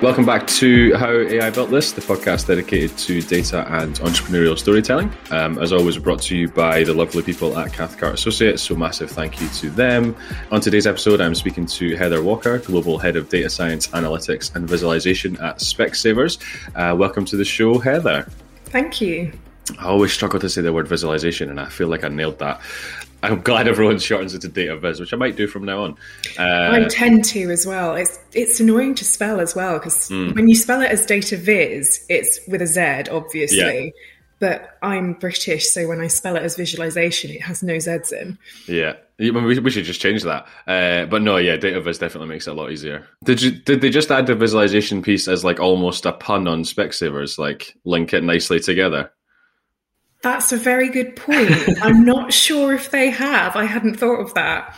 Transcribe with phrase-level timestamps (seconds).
[0.00, 5.12] Welcome back to How AI Built This, the podcast dedicated to data and entrepreneurial storytelling.
[5.32, 9.10] Um, as always, brought to you by the lovely people at Cathcart Associates, so massive
[9.10, 10.14] thank you to them.
[10.52, 14.68] On today's episode, I'm speaking to Heather Walker, Global Head of Data Science, Analytics and
[14.68, 16.38] Visualization at Specsavers.
[16.76, 18.30] Uh, welcome to the show, Heather.
[18.66, 19.32] Thank you.
[19.80, 22.60] I always struggle to say the word visualization, and I feel like I nailed that.
[23.22, 25.96] I'm glad everyone shortens it to data viz, which I might do from now on.
[26.38, 27.96] Uh, I tend to as well.
[27.96, 30.34] It's it's annoying to spell as well because mm.
[30.34, 33.86] when you spell it as data viz, it's with a Z, obviously.
[33.86, 33.90] Yeah.
[34.40, 38.38] But I'm British, so when I spell it as visualization, it has no Z's in.
[38.68, 40.46] Yeah, we should just change that.
[40.64, 43.04] Uh, but no, yeah, data viz definitely makes it a lot easier.
[43.24, 46.62] Did you did they just add the visualization piece as like almost a pun on
[46.62, 49.10] Specsavers, like link it nicely together?
[50.20, 51.80] That's a very good point.
[51.80, 53.54] I'm not sure if they have.
[53.54, 54.76] I hadn't thought of that.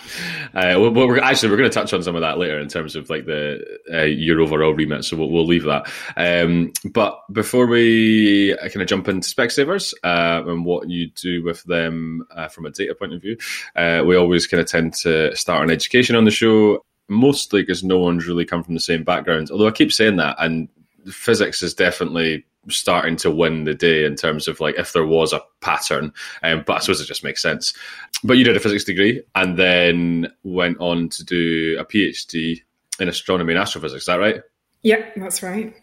[0.54, 2.94] Uh, well, we're, actually we're going to touch on some of that later in terms
[2.94, 5.04] of like the uh, your overall remit.
[5.04, 5.90] So we'll, we'll leave that.
[6.16, 11.42] Um, but before we uh, kind of jump into Specsavers uh, and what you do
[11.42, 13.38] with them uh, from a data point of view,
[13.76, 16.84] uh, we always kind of tend to start an education on the show.
[17.08, 19.50] Mostly because no one's really come from the same background.
[19.50, 20.68] Although I keep saying that, and
[21.06, 25.32] physics is definitely starting to win the day in terms of like if there was
[25.32, 26.12] a pattern.
[26.42, 27.72] Um, but I suppose it just makes sense.
[28.22, 32.60] But you did a physics degree and then went on to do a PhD
[32.98, 34.02] in astronomy and astrophysics.
[34.02, 34.42] Is that right?
[34.82, 35.74] Yeah, that's right.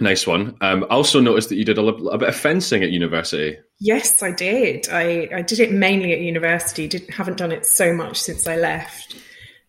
[0.00, 0.56] Nice one.
[0.60, 3.56] Um, I also noticed that you did a, a, bit of fencing at university.
[3.78, 4.88] Yes, I did.
[4.90, 6.88] I, I did it mainly at university.
[6.88, 9.16] Didn't haven't done it so much since I left.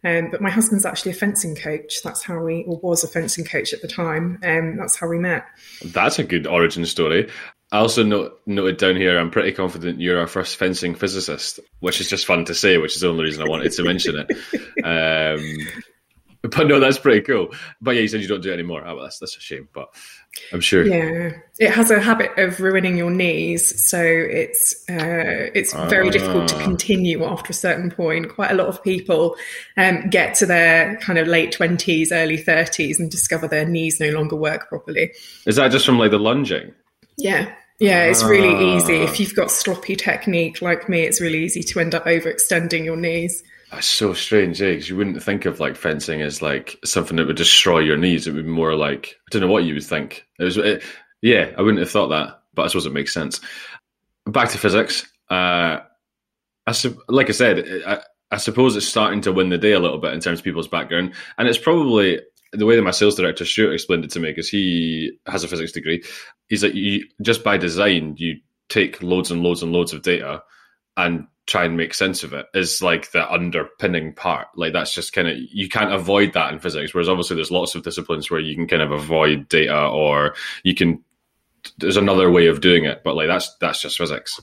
[0.05, 2.03] Um, but my husband's actually a fencing coach.
[2.03, 4.39] That's how we, or was a fencing coach at the time.
[4.43, 5.45] Um, that's how we met.
[5.83, 7.29] That's a good origin story.
[7.71, 11.99] I also note, noted down here, I'm pretty confident you're our first fencing physicist, which
[11.99, 14.31] is just fun to say, which is the only reason I wanted to mention it.
[14.85, 15.57] Um,
[16.49, 17.53] but no, that's pretty cool.
[17.81, 18.83] But yeah, you said you don't do it anymore.
[18.85, 19.69] Oh, well, that's, that's a shame.
[19.73, 19.87] But
[20.51, 20.85] I'm sure.
[20.85, 26.49] Yeah, it has a habit of ruining your knees, so it's uh, it's very difficult
[26.49, 26.63] to ah.
[26.63, 28.33] continue after a certain point.
[28.33, 29.35] Quite a lot of people
[29.77, 34.09] um, get to their kind of late twenties, early thirties, and discover their knees no
[34.09, 35.13] longer work properly.
[35.45, 36.73] Is that just from like the lunging?
[37.17, 38.97] Yeah, yeah, it's really easy.
[38.97, 42.97] If you've got sloppy technique like me, it's really easy to end up overextending your
[42.97, 43.43] knees.
[43.71, 44.71] That's so strange, eh?
[44.73, 48.27] Because you wouldn't think of like fencing as like something that would destroy your knees.
[48.27, 50.25] It would be more like I don't know what you would think.
[50.39, 50.83] It was, it,
[51.21, 53.41] yeah, I wouldn't have thought that, but I suppose it makes sense.
[54.27, 55.07] Back to physics.
[55.29, 55.79] Uh,
[56.67, 59.79] I su- like I said, I, I suppose it's starting to win the day a
[59.79, 62.21] little bit in terms of people's background, and it's probably
[62.53, 65.47] the way that my sales director Stuart explained it to me because he has a
[65.47, 66.03] physics degree.
[66.47, 68.35] He's like, you just by design, you
[68.69, 70.41] take loads and loads and loads of data
[70.97, 74.47] and try and make sense of it is like the underpinning part.
[74.55, 76.93] Like that's just kind of you can't avoid that in physics.
[76.93, 80.73] Whereas obviously there's lots of disciplines where you can kind of avoid data or you
[80.73, 81.03] can
[81.77, 84.39] there's another way of doing it, but like that's that's just physics.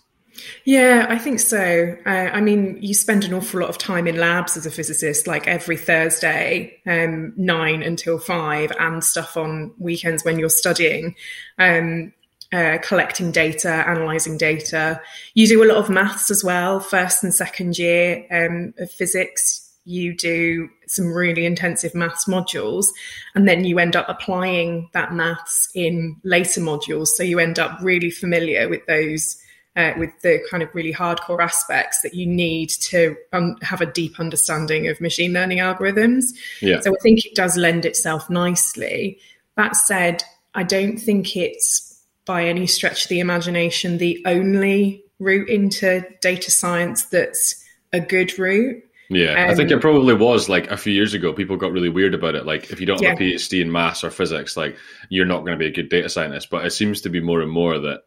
[0.65, 1.97] Yeah, I think so.
[2.07, 5.27] Uh, I mean, you spend an awful lot of time in labs as a physicist,
[5.27, 11.15] like every Thursday, um, nine until five, and stuff on weekends when you're studying.
[11.59, 12.12] Um,
[12.53, 15.01] uh, collecting data, analyzing data.
[15.35, 19.61] You do a lot of maths as well, first and second year um, of physics.
[19.85, 22.87] You do some really intensive maths modules,
[23.35, 27.09] and then you end up applying that maths in later modules.
[27.09, 29.39] So you end up really familiar with those.
[29.75, 33.87] Uh, with the kind of really hardcore aspects that you need to um, have a
[33.87, 36.25] deep understanding of machine learning algorithms.
[36.61, 36.81] Yeah.
[36.81, 39.19] So I think it does lend itself nicely.
[39.57, 40.23] That said,
[40.55, 41.92] I don't think it's
[42.27, 47.62] by any stretch of the imagination the only route into data science that's
[47.93, 48.83] a good route.
[49.10, 51.32] Yeah, um, I think it um, probably was like a few years ago.
[51.32, 52.47] People got really weird about it.
[52.47, 53.27] Like, if you don't have yeah.
[53.27, 54.77] a PhD in maths or physics, like
[55.11, 56.49] you're not going to be a good data scientist.
[56.50, 58.03] But it seems to be more and more that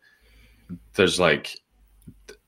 [0.95, 1.59] there's like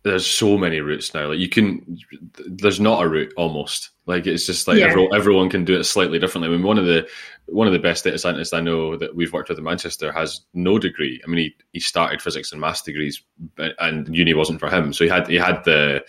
[0.04, 1.28] there's so many routes now.
[1.28, 2.00] Like you can,
[2.48, 3.92] there's not a route almost.
[4.08, 4.86] Like it's just like yeah.
[4.86, 6.48] everyone, everyone can do it slightly differently.
[6.48, 7.08] I mean, one of the
[7.46, 10.42] one of the best data scientists I know that we've worked with in Manchester has
[10.54, 11.22] no degree.
[11.24, 13.22] I mean, he, he started physics and maths degrees,
[13.58, 14.94] and uni wasn't for him.
[14.94, 16.06] So he had he had the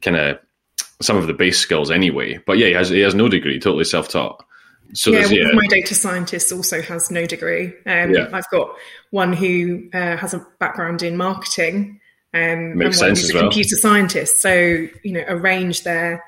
[0.00, 0.38] kind of
[1.02, 2.38] some of the base skills anyway.
[2.46, 4.44] But yeah, he has he has no degree, totally self taught.
[4.92, 5.48] So yeah, one yeah.
[5.48, 7.66] of my data scientists also has no degree.
[7.84, 8.28] Um, yeah.
[8.32, 8.76] I've got
[9.10, 12.00] one who uh, has a background in marketing
[12.32, 13.44] um, Makes and sense as well.
[13.44, 14.40] computer scientist.
[14.40, 16.24] So you know, a range there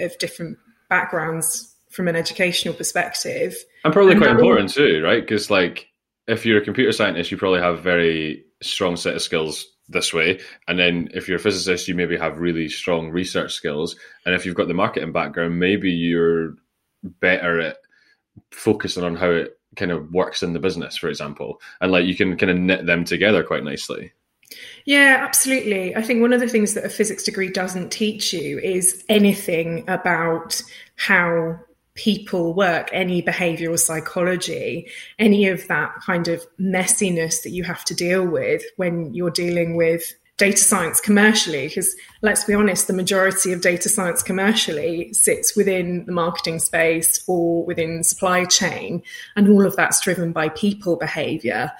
[0.00, 0.58] of different
[0.88, 5.22] backgrounds from an educational perspective, and probably and quite important too, right?
[5.22, 5.88] Because like
[6.26, 10.12] if you're a computer scientist, you probably have a very strong set of skills this
[10.12, 10.40] way.
[10.66, 13.96] And then if you're a physicist, you maybe have really strong research skills.
[14.26, 16.54] And if you've got the marketing background, maybe you're
[17.02, 17.78] better at
[18.50, 22.14] focusing on how it kind of works in the business, for example, and like you
[22.14, 24.12] can kind of knit them together quite nicely.
[24.84, 25.94] Yeah, absolutely.
[25.94, 29.84] I think one of the things that a physics degree doesn't teach you is anything
[29.88, 30.62] about
[30.96, 31.58] how
[31.94, 37.94] people work, any behavioral psychology, any of that kind of messiness that you have to
[37.94, 43.52] deal with when you're dealing with data science commercially because let's be honest the majority
[43.52, 49.02] of data science commercially sits within the marketing space or within supply chain
[49.34, 51.72] and all of that's driven by people behavior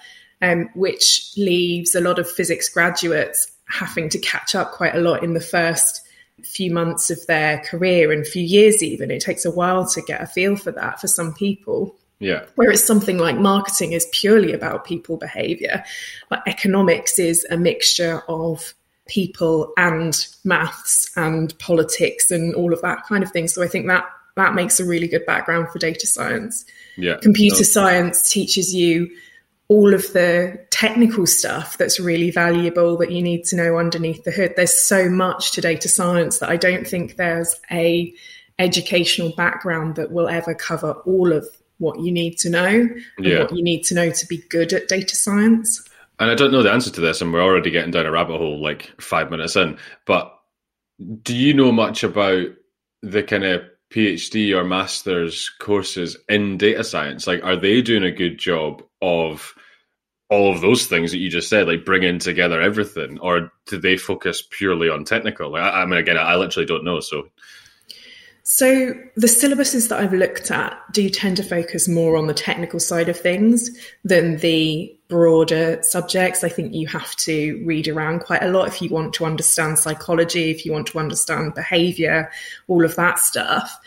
[0.42, 5.22] um, which leaves a lot of physics graduates having to catch up quite a lot
[5.22, 6.02] in the first
[6.44, 10.22] few months of their career and few years even it takes a while to get
[10.22, 12.44] a feel for that for some people yeah.
[12.56, 15.84] Whereas something like marketing is purely about people behavior,
[16.28, 18.74] but economics is a mixture of
[19.06, 23.48] people and maths and politics and all of that kind of thing.
[23.48, 24.04] So I think that
[24.36, 26.64] that makes a really good background for data science.
[26.96, 27.16] Yeah.
[27.22, 29.08] Computer science teaches you
[29.68, 34.30] all of the technical stuff that's really valuable that you need to know underneath the
[34.30, 34.54] hood.
[34.56, 38.12] There's so much to data science that I don't think there's a
[38.58, 41.46] educational background that will ever cover all of
[41.78, 42.88] what you need to know
[43.18, 43.40] yeah.
[43.40, 45.88] what you need to know to be good at data science.
[46.18, 48.38] And I don't know the answer to this, and we're already getting down a rabbit
[48.38, 49.78] hole like five minutes in.
[50.04, 50.34] But
[51.22, 52.48] do you know much about
[53.02, 57.26] the kind of PhD or master's courses in data science?
[57.26, 59.54] Like, are they doing a good job of
[60.30, 63.96] all of those things that you just said, like bringing together everything, or do they
[63.96, 65.50] focus purely on technical?
[65.50, 67.00] Like, I, I mean, again, I literally don't know.
[67.00, 67.28] So
[68.50, 72.80] so, the syllabuses that I've looked at do tend to focus more on the technical
[72.80, 73.68] side of things
[74.04, 76.42] than the broader subjects.
[76.42, 79.78] I think you have to read around quite a lot if you want to understand
[79.78, 82.30] psychology, if you want to understand behavior,
[82.68, 83.78] all of that stuff.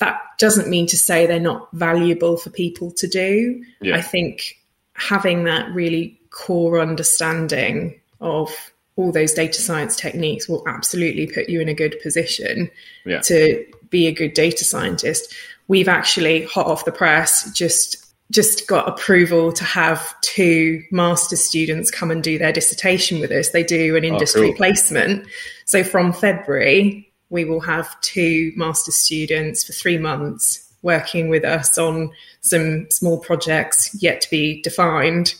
[0.00, 3.64] That doesn't mean to say they're not valuable for people to do.
[3.80, 3.96] Yeah.
[3.96, 4.58] I think
[4.96, 8.54] having that really core understanding of
[9.00, 12.70] all those data science techniques will absolutely put you in a good position
[13.06, 13.20] yeah.
[13.20, 15.34] to be a good data scientist.
[15.68, 17.96] We've actually hot off the press just
[18.30, 23.48] just got approval to have two master students come and do their dissertation with us.
[23.48, 24.56] They do an industry oh, cool.
[24.56, 25.26] placement.
[25.64, 31.76] So from February, we will have two master students for three months working with us
[31.76, 35.34] on some small projects yet to be defined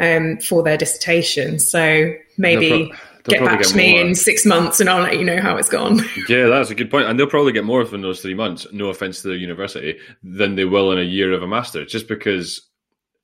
[0.00, 1.58] um, for their dissertation.
[1.58, 2.92] So maybe
[3.24, 4.00] get back to me more.
[4.00, 6.00] in six months and I'll let you know how it's gone.
[6.28, 7.06] Yeah, that's a good point.
[7.06, 10.54] And they'll probably get more from those three months, no offense to the university, than
[10.54, 12.68] they will in a year of a master, just because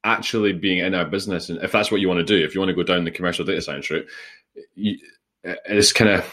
[0.05, 2.61] actually being in our business, and if that's what you want to do, if you
[2.61, 4.07] want to go down the commercial data science route,
[4.75, 4.99] you,
[5.45, 6.25] it's kind of,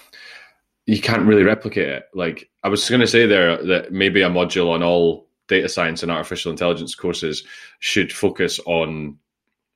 [0.86, 2.06] you can't really replicate it.
[2.14, 6.02] Like I was going to say there that maybe a module on all data science
[6.02, 7.44] and artificial intelligence courses
[7.80, 9.18] should focus on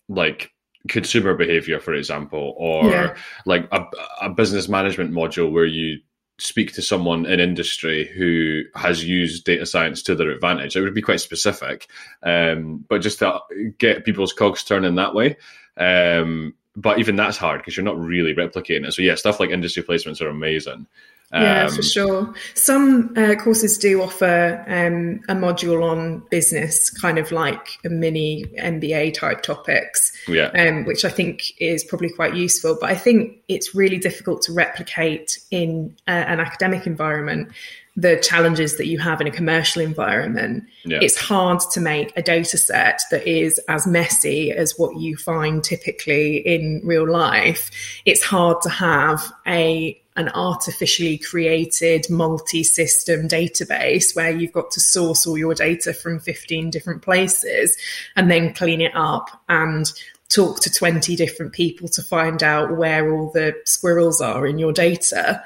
[0.10, 0.52] like
[0.88, 3.16] consumer behavior, for example, or yeah.
[3.46, 3.86] like a,
[4.22, 6.00] a business management module where you
[6.40, 10.76] speak to someone in industry who has used data science to their advantage.
[10.76, 11.88] It would be quite specific,
[12.22, 13.40] um, but just to
[13.80, 15.38] get people's cogs turning that way.
[15.78, 18.94] Um, but even that's hard because you're not really replicating it.
[18.94, 20.86] So yeah, stuff like industry placements are amazing.
[21.34, 22.34] Yeah, um, for sure.
[22.54, 28.46] Some uh, courses do offer um, a module on business, kind of like a mini
[28.58, 30.48] MBA type topics, yeah.
[30.48, 32.78] um, which I think is probably quite useful.
[32.80, 37.50] But I think it's really difficult to replicate in uh, an academic environment
[37.98, 40.64] the challenges that you have in a commercial environment.
[40.86, 41.00] Yeah.
[41.02, 45.64] It's hard to make a data set that is as messy as what you find
[45.64, 47.72] typically in real life.
[48.06, 55.26] It's hard to have a an artificially created multi-system database where you've got to source
[55.26, 57.78] all your data from 15 different places
[58.16, 59.94] and then clean it up and
[60.30, 64.74] talk to 20 different people to find out where all the squirrels are in your
[64.74, 65.42] data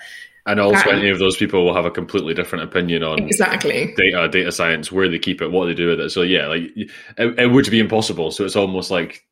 [0.45, 4.27] and all 20 of those people will have a completely different opinion on exactly data,
[4.27, 6.09] data science, where they keep it, what they do with it.
[6.09, 8.31] So yeah, like it, it would be impossible.
[8.31, 9.23] So it's almost like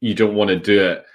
[0.00, 1.06] you don't want to do it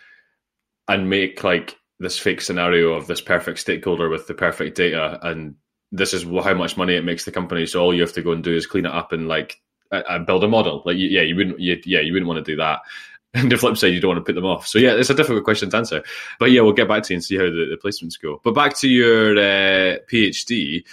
[0.87, 5.55] and make like this fake scenario of this perfect stakeholder with the perfect data, and
[5.91, 7.65] this is how much money it makes the company.
[7.65, 10.19] So all you have to go and do is clean it up and like uh,
[10.19, 10.81] build a model.
[10.85, 12.81] Like yeah, you wouldn't, you, yeah, you wouldn't want to do that.
[13.33, 14.67] And the flip side, you don't want to put them off.
[14.67, 16.03] So yeah, it's a difficult question to answer.
[16.37, 18.41] But yeah, we'll get back to you and see how the, the placements go.
[18.43, 20.83] But back to your uh, PhD.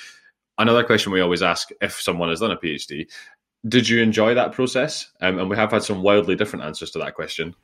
[0.57, 3.09] Another question we always ask if someone has done a PhD:
[3.67, 5.11] Did you enjoy that process?
[5.21, 7.57] Um, and we have had some wildly different answers to that question.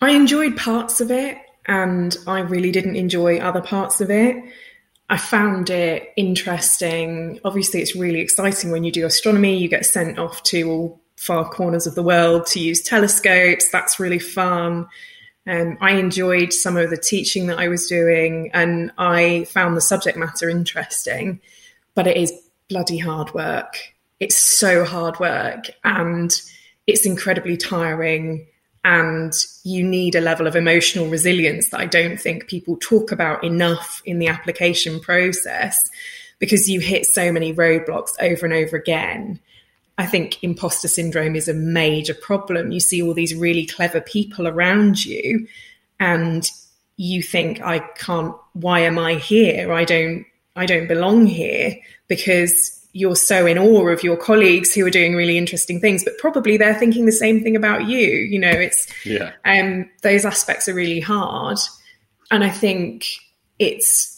[0.00, 4.36] I enjoyed parts of it, and I really didn't enjoy other parts of it.
[5.10, 7.40] I found it interesting.
[7.44, 9.56] Obviously, it's really exciting when you do astronomy.
[9.56, 13.68] You get sent off to all far corners of the world to use telescopes.
[13.70, 14.86] That's really fun.
[15.46, 19.82] Um, I enjoyed some of the teaching that I was doing and I found the
[19.82, 21.40] subject matter interesting,
[21.94, 22.32] but it is
[22.68, 23.76] bloody hard work.
[24.20, 26.34] It's so hard work and
[26.86, 28.46] it's incredibly tiring.
[28.84, 33.42] And you need a level of emotional resilience that I don't think people talk about
[33.42, 35.90] enough in the application process
[36.38, 39.40] because you hit so many roadblocks over and over again.
[39.96, 42.72] I think imposter syndrome is a major problem.
[42.72, 45.46] You see all these really clever people around you,
[45.98, 46.46] and
[46.96, 49.72] you think, I can't, why am I here?
[49.72, 50.26] I don't,
[50.56, 51.76] I don't belong here
[52.08, 56.16] because you're so in awe of your colleagues who are doing really interesting things, but
[56.18, 58.08] probably they're thinking the same thing about you.
[58.08, 61.58] You know, it's, yeah, um, those aspects are really hard.
[62.30, 63.04] And I think
[63.58, 64.14] it's,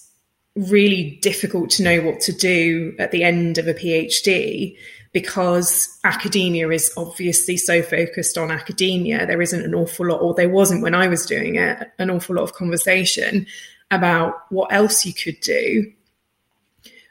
[0.57, 4.77] really difficult to know what to do at the end of a PhD
[5.13, 9.27] because academia is obviously so focused on academia.
[9.27, 12.37] There isn't an awful lot, or there wasn't when I was doing it, an awful
[12.37, 13.47] lot of conversation
[13.91, 15.91] about what else you could do.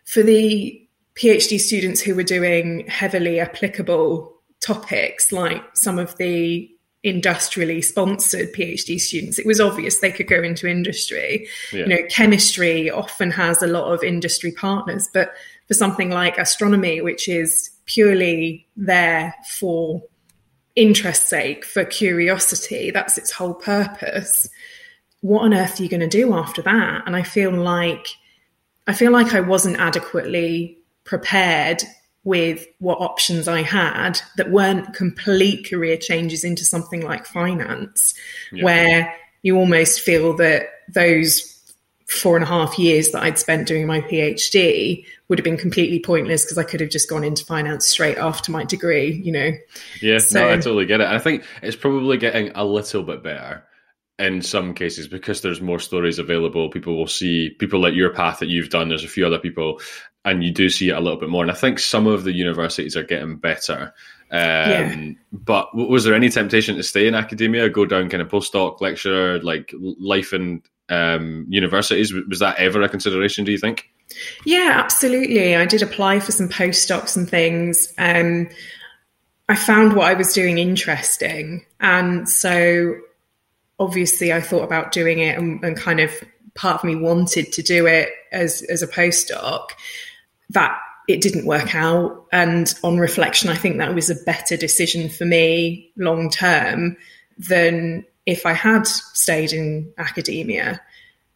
[0.05, 0.84] For the
[1.15, 6.69] PhD students who were doing heavily applicable topics, like some of the
[7.03, 11.47] industrially sponsored PhD students, it was obvious they could go into industry.
[11.71, 11.79] Yeah.
[11.79, 15.33] You know, chemistry often has a lot of industry partners, but
[15.67, 20.03] for something like astronomy, which is purely there for
[20.75, 22.91] interest's sake, for curiosity.
[22.91, 24.49] That's its whole purpose.
[25.21, 27.03] What on earth are you going to do after that?
[27.05, 28.07] And I feel like
[28.87, 31.81] I feel like I wasn't adequately prepared
[32.23, 38.15] with what options I had that weren't complete career changes into something like finance,
[38.51, 38.63] yeah.
[38.63, 41.51] where you almost feel that those
[42.07, 45.99] four and a half years that I'd spent doing my PhD would have been completely
[45.99, 49.51] pointless because I could have just gone into finance straight after my degree, you know.
[50.01, 51.07] Yeah, so, no, I totally get it.
[51.07, 53.63] I think it's probably getting a little bit better
[54.17, 56.69] in some cases because there's more stories available.
[56.69, 58.89] People will see people like your path that you've done.
[58.89, 59.81] There's a few other people,
[60.25, 61.43] and you do see it a little bit more.
[61.43, 63.93] And I think some of the universities are getting better.
[64.31, 65.11] Um, yeah.
[65.31, 69.39] But was there any temptation to stay in academia, go down kind of postdoc lecturer,
[69.41, 72.11] like life in um, universities?
[72.11, 73.45] Was that ever a consideration?
[73.45, 73.87] Do you think?
[74.45, 75.55] Yeah, absolutely.
[75.55, 77.93] I did apply for some postdocs and things.
[77.99, 78.49] Um,
[79.47, 81.65] I found what I was doing interesting.
[81.79, 82.95] And so
[83.77, 86.11] obviously I thought about doing it and, and kind of
[86.55, 89.69] part of me wanted to do it as, as a postdoc.
[90.49, 92.25] That it didn't work out.
[92.31, 96.97] And on reflection, I think that was a better decision for me long term
[97.37, 100.81] than if I had stayed in academia.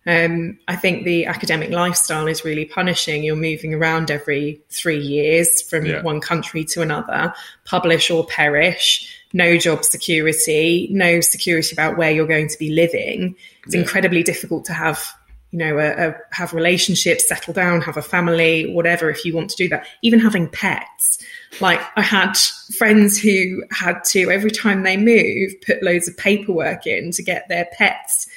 [0.08, 3.24] Um, I think the academic lifestyle is really punishing.
[3.24, 6.02] You're moving around every three years from yeah.
[6.02, 7.34] one country to another,
[7.66, 13.36] publish or perish, no job security, no security about where you're going to be living.
[13.66, 13.82] It's yeah.
[13.82, 15.06] incredibly difficult to have,
[15.52, 19.50] you know, a, a, have relationships, settle down, have a family, whatever, if you want
[19.50, 19.86] to do that.
[20.04, 21.24] Even having pets.
[21.60, 22.38] Like I had
[22.78, 27.48] friends who had to, every time they move, put loads of paperwork in to get
[27.50, 28.28] their pets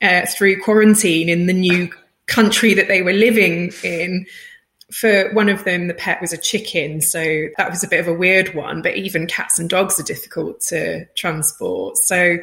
[0.00, 1.90] uh, through quarantine in the new
[2.26, 4.26] country that they were living in.
[4.92, 8.08] For one of them, the pet was a chicken, so that was a bit of
[8.08, 8.82] a weird one.
[8.82, 11.96] But even cats and dogs are difficult to transport.
[11.98, 12.38] So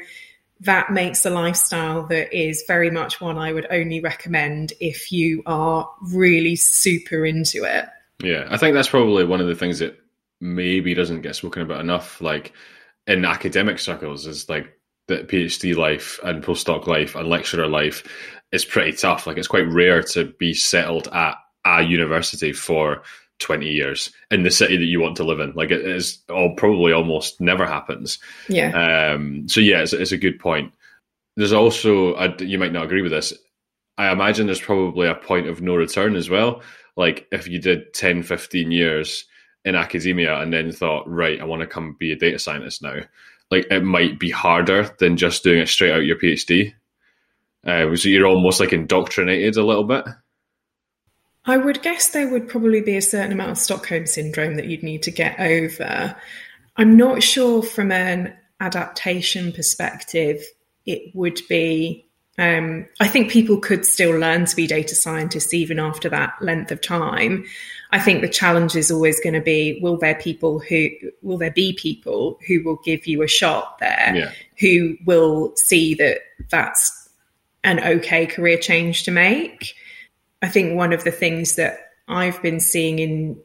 [0.61, 5.43] that makes a lifestyle that is very much one I would only recommend if you
[5.45, 7.85] are really super into it.
[8.23, 9.97] Yeah, I think that's probably one of the things that
[10.41, 12.53] maybe doesn't get spoken about enough, like
[13.05, 14.73] in academic circles, is like
[15.07, 18.03] that PhD life and postdoc life and lecturer life
[18.51, 19.27] is pretty tough.
[19.27, 21.35] Like it's quite rare to be settled at
[21.65, 23.03] a university for
[23.39, 25.53] 20 years in the city that you want to live in.
[25.53, 28.19] Like it is all probably almost never happens.
[28.49, 29.13] Yeah.
[29.13, 30.73] Um, so yeah, it's, it's a good point.
[31.35, 33.33] There's also, I, you might not agree with this.
[33.97, 36.61] I imagine there's probably a point of no return as well.
[36.95, 39.25] Like if you did 10, 15 years
[39.65, 43.01] in academia and then thought, right, I want to come be a data scientist now
[43.51, 46.73] like it might be harder than just doing it straight out your PhD.
[47.65, 50.05] Uh, so you're almost like indoctrinated a little bit.
[51.47, 54.83] I would guess there would probably be a certain amount of Stockholm syndrome that you'd
[54.83, 56.15] need to get over.
[56.75, 60.43] I'm not sure from an adaptation perspective
[60.85, 62.03] it would be.
[62.37, 66.71] Um, I think people could still learn to be data scientists even after that length
[66.71, 67.45] of time.
[67.91, 70.89] I think the challenge is always going to be: will there people who
[71.23, 74.31] will there be people who will give you a shot there, yeah.
[74.59, 77.09] who will see that that's
[77.63, 79.73] an okay career change to make?
[80.41, 83.39] I think one of the things that I've been seeing in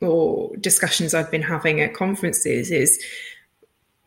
[0.00, 3.02] or discussions I've been having at conferences is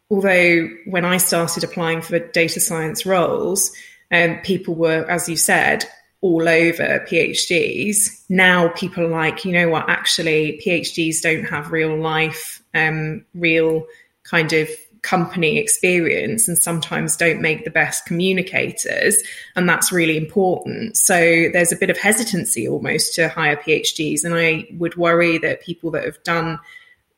[0.10, 3.72] although when I started applying for data science roles,
[4.12, 5.86] um, people were, as you said,
[6.22, 8.24] all over PhDs.
[8.30, 13.86] Now people are like, you know what, actually, PhDs don't have real life, um, real
[14.24, 14.70] kind of
[15.06, 19.22] company experience and sometimes don't make the best communicators.
[19.56, 20.98] And that's really important.
[20.98, 21.16] So
[21.54, 24.24] there's a bit of hesitancy almost to hire PhDs.
[24.24, 26.60] And I would worry that people that have done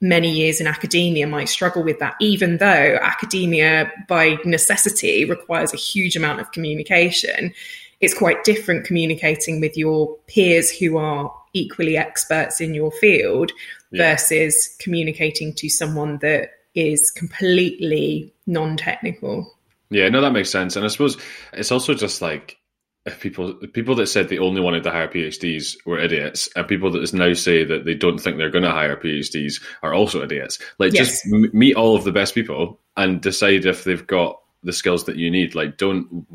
[0.02, 5.78] many years in academia might struggle with that, even though academia by necessity requires a
[5.78, 7.54] huge amount of communication.
[8.00, 13.52] It's quite different communicating with your peers who are equally experts in your field
[13.92, 14.12] yeah.
[14.12, 19.52] versus communicating to someone that is completely non technical.
[19.90, 20.76] Yeah, no, that makes sense.
[20.76, 21.18] And I suppose
[21.54, 22.58] it's also just like
[23.06, 26.92] if people people that said they only wanted to hire PhDs were idiots, and people
[26.92, 30.60] that now say that they don't think they're going to hire PhDs are also idiots.
[30.78, 31.08] Like, yes.
[31.08, 35.06] just m- meet all of the best people and decide if they've got the skills
[35.06, 35.56] that you need.
[35.56, 36.26] Like, don't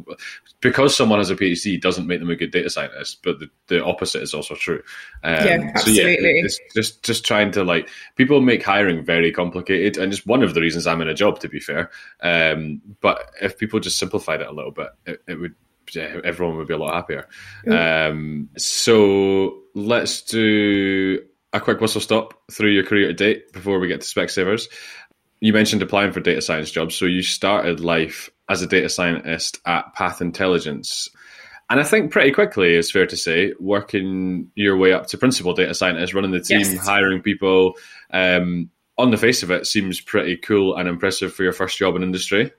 [0.60, 3.84] because someone has a PhD doesn't make them a good data scientist, but the, the
[3.84, 4.82] opposite is also true.
[5.22, 6.16] Um, yeah, absolutely.
[6.16, 10.26] So yeah, it's just just trying to like people make hiring very complicated, and it's
[10.26, 11.40] one of the reasons I'm in a job.
[11.40, 11.90] To be fair,
[12.22, 15.54] um, but if people just simplified it a little bit, it, it would
[15.92, 17.28] yeah, everyone would be a lot happier.
[17.68, 21.20] Um, so let's do
[21.52, 24.68] a quick whistle stop through your career to date before we get to Specsavers.
[25.42, 29.58] You mentioned applying for data science jobs, so you started life as a data scientist
[29.66, 31.08] at Path Intelligence.
[31.68, 35.52] And I think pretty quickly, it's fair to say, working your way up to principal
[35.52, 36.86] data scientist, running the team, yes.
[36.86, 37.74] hiring people.
[38.12, 41.96] Um, on the face of it, seems pretty cool and impressive for your first job
[41.96, 42.52] in industry.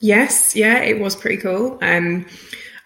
[0.00, 1.78] Yes, yeah, it was pretty cool.
[1.80, 2.26] Um,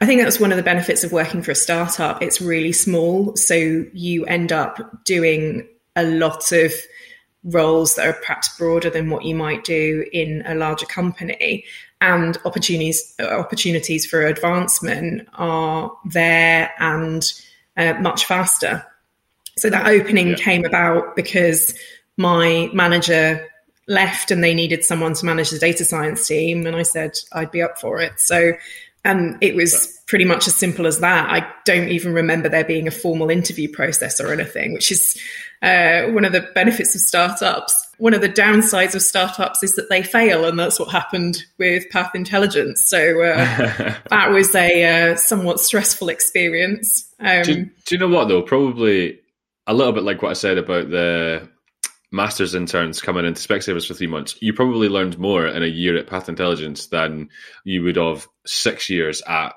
[0.03, 2.21] I think that's one of the benefits of working for a startup.
[2.21, 5.67] It's really small, so you end up doing
[5.97, 6.75] a lot of
[7.45, 11.65] roles that are perhaps broader than what you might do in a larger company
[12.03, 17.33] and opportunities opportunities for advancement are there and
[17.77, 18.85] uh, much faster
[19.59, 20.35] so that opening yeah.
[20.37, 21.75] came about because
[22.17, 23.47] my manager
[23.89, 26.67] left and they needed someone to manage the data science team.
[26.67, 28.21] And I said I'd be up for it.
[28.21, 28.53] So
[29.05, 31.31] and it was pretty much as simple as that.
[31.31, 35.19] I don't even remember there being a formal interview process or anything, which is
[35.63, 37.75] uh, one of the benefits of startups.
[37.99, 41.89] One of the downsides of startups is that they fail, and that's what happened with
[41.91, 42.83] Path Intelligence.
[42.83, 47.07] So uh, that was a uh, somewhat stressful experience.
[47.21, 48.43] Um, do, do you know what though?
[48.43, 49.21] Probably
[49.67, 51.49] a little bit like what I said about the
[52.13, 55.97] master's interns coming into Specsavers for three months, you probably learned more in a year
[55.97, 57.29] at Path Intelligence than
[57.65, 59.53] you would have six years at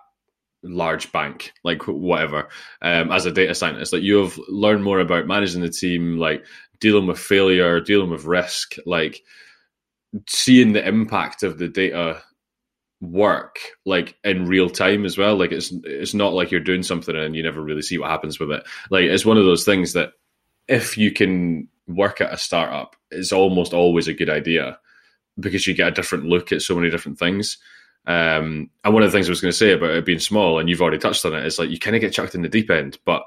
[0.64, 2.50] large bank, like whatever,
[2.82, 3.94] um, as a data scientist.
[3.94, 6.46] Like you have learned more about managing the team, like
[6.80, 9.22] dealing with failure, dealing with risk, like
[10.28, 12.22] seeing the impact of the data
[13.02, 17.18] work like in real time as well like it's it's not like you're doing something
[17.18, 19.92] and you never really see what happens with it like it's one of those things
[19.92, 20.14] that
[20.70, 24.78] if you can work at a startup is almost always a good idea
[25.40, 27.58] because you get a different look at so many different things.
[28.06, 30.60] Um, and one of the things I was going to say about it being small,
[30.60, 32.50] and you've already touched on it, is like you kind of get chucked in the
[32.50, 32.98] deep end.
[33.06, 33.24] But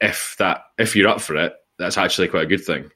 [0.00, 2.90] if that if you're up for it, that's actually quite a good thing.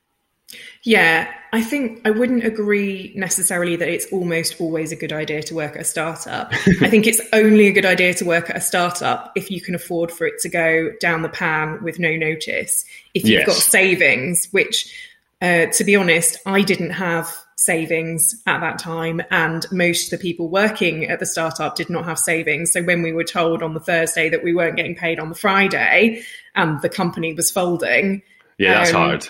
[0.83, 5.55] Yeah, I think I wouldn't agree necessarily that it's almost always a good idea to
[5.55, 6.53] work at a startup.
[6.81, 9.75] I think it's only a good idea to work at a startup if you can
[9.75, 12.85] afford for it to go down the pan with no notice.
[13.15, 13.47] If you've yes.
[13.47, 14.93] got savings, which,
[15.41, 20.23] uh, to be honest, I didn't have savings at that time, and most of the
[20.23, 22.73] people working at the startup did not have savings.
[22.73, 25.37] So when we were told on the Thursday that we weren't getting paid on the
[25.37, 26.23] Friday
[26.57, 28.23] and the company was folding,
[28.59, 29.29] yeah, that's um, hard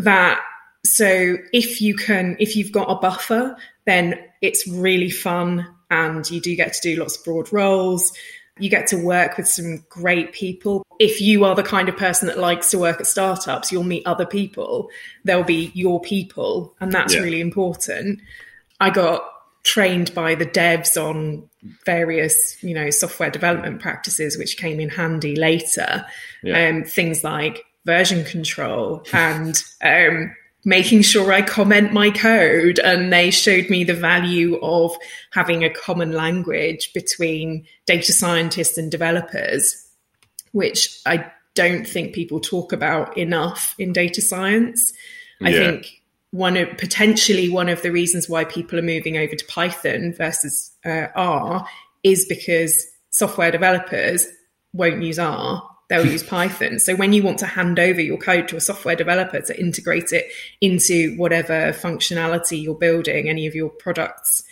[0.00, 0.40] that
[0.84, 6.40] so if you can if you've got a buffer then it's really fun and you
[6.40, 8.12] do get to do lots of broad roles.
[8.58, 10.84] You get to work with some great people.
[10.98, 14.06] If you are the kind of person that likes to work at startups you'll meet
[14.06, 14.90] other people.
[15.24, 17.20] They'll be your people and that's yeah.
[17.20, 18.20] really important.
[18.80, 19.22] I got
[19.62, 21.46] trained by the devs on
[21.84, 26.06] various you know software development practices which came in handy later.
[26.42, 26.68] Yeah.
[26.68, 32.78] um, things like version control and um, making sure I comment my code.
[32.78, 34.94] And they showed me the value of
[35.32, 39.88] having a common language between data scientists and developers,
[40.52, 44.92] which I don't think people talk about enough in data science.
[45.42, 49.44] I think one of potentially one of the reasons why people are moving over to
[49.46, 51.66] Python versus uh, R
[52.02, 54.26] is because software developers
[54.72, 56.78] won't use R they'll use Python.
[56.78, 60.12] So when you want to hand over your code to a software developer to integrate
[60.12, 60.26] it
[60.60, 64.44] into whatever functionality you're building, any of your products,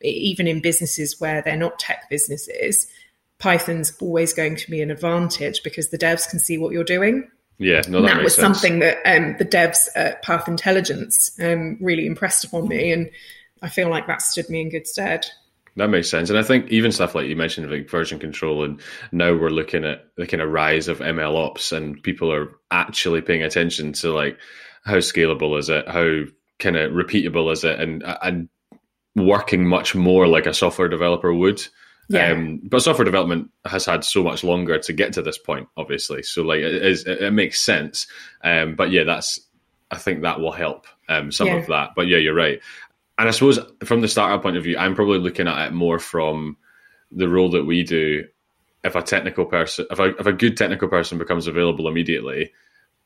[0.00, 2.86] even in businesses where they're not tech businesses,
[3.38, 7.28] Python's always going to be an advantage because the devs can see what you're doing.
[7.58, 8.60] Yeah, no, that, that was sense.
[8.60, 13.10] something that um, the devs at Path Intelligence um, really impressed upon me, and
[13.62, 15.26] I feel like that stood me in good stead.
[15.76, 18.80] That makes sense, and I think even stuff like you mentioned, like version control, and
[19.10, 23.22] now we're looking at the kind of rise of ML ops, and people are actually
[23.22, 24.38] paying attention to like
[24.84, 26.20] how scalable is it, how
[26.60, 28.48] kind of repeatable is it, and and
[29.16, 31.66] working much more like a software developer would.
[32.08, 32.32] Yeah.
[32.32, 36.22] Um, but software development has had so much longer to get to this point, obviously.
[36.22, 38.06] So like it, is, it makes sense.
[38.42, 39.40] Um, but yeah, that's
[39.90, 41.56] I think that will help um, some yeah.
[41.56, 41.90] of that.
[41.96, 42.60] But yeah, you're right.
[43.18, 45.98] And I suppose from the startup point of view, I'm probably looking at it more
[45.98, 46.56] from
[47.12, 48.24] the role that we do.
[48.82, 52.52] If a technical person, if a, if a good technical person becomes available immediately,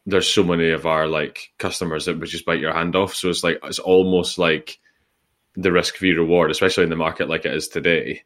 [0.07, 3.15] there's so many of our like customers that would just bite your hand off.
[3.15, 4.79] So it's like it's almost like
[5.55, 8.25] the risk v reward, especially in the market like it is today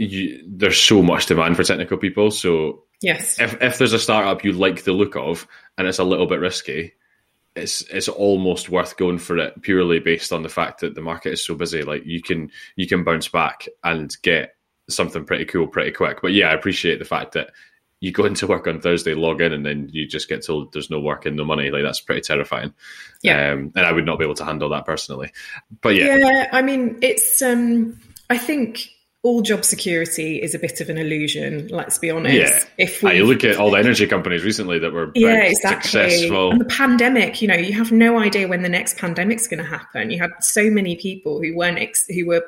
[0.00, 2.30] you, there's so much demand for technical people.
[2.30, 6.04] So yes, if if there's a startup you like the look of and it's a
[6.04, 6.94] little bit risky,
[7.56, 11.32] it's it's almost worth going for it purely based on the fact that the market
[11.32, 11.82] is so busy.
[11.82, 14.54] Like you can you can bounce back and get
[14.88, 16.20] something pretty cool pretty quick.
[16.22, 17.50] But yeah, I appreciate the fact that
[18.00, 20.90] you go into work on Thursday, log in, and then you just get told there's
[20.90, 21.70] no work and no money.
[21.70, 22.72] Like that's pretty terrifying.
[23.22, 25.32] Yeah, um, and I would not be able to handle that personally.
[25.80, 26.48] But yeah, yeah.
[26.52, 27.42] I mean, it's.
[27.42, 27.98] um
[28.30, 28.90] I think
[29.22, 31.68] all job security is a bit of an illusion.
[31.68, 32.34] Let's be honest.
[32.34, 32.64] Yeah.
[32.78, 35.90] If we look at all the energy companies recently that were yeah, exactly.
[35.90, 39.62] successful, and the pandemic, you know, you have no idea when the next pandemic's going
[39.62, 40.10] to happen.
[40.10, 42.46] You had so many people who weren't ex- who were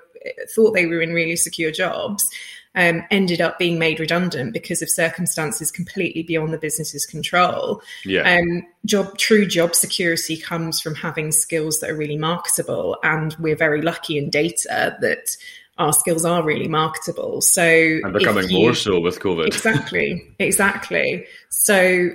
[0.55, 2.29] thought they were in really secure jobs.
[2.75, 7.83] Um, ended up being made redundant because of circumstances completely beyond the business's control.
[8.07, 8.23] Yeah.
[8.23, 13.57] Um, job true job security comes from having skills that are really marketable, and we're
[13.57, 15.37] very lucky in data that
[15.79, 17.41] our skills are really marketable.
[17.41, 19.47] So and becoming you, more so with COVID.
[19.53, 21.27] Exactly, exactly.
[21.51, 22.11] So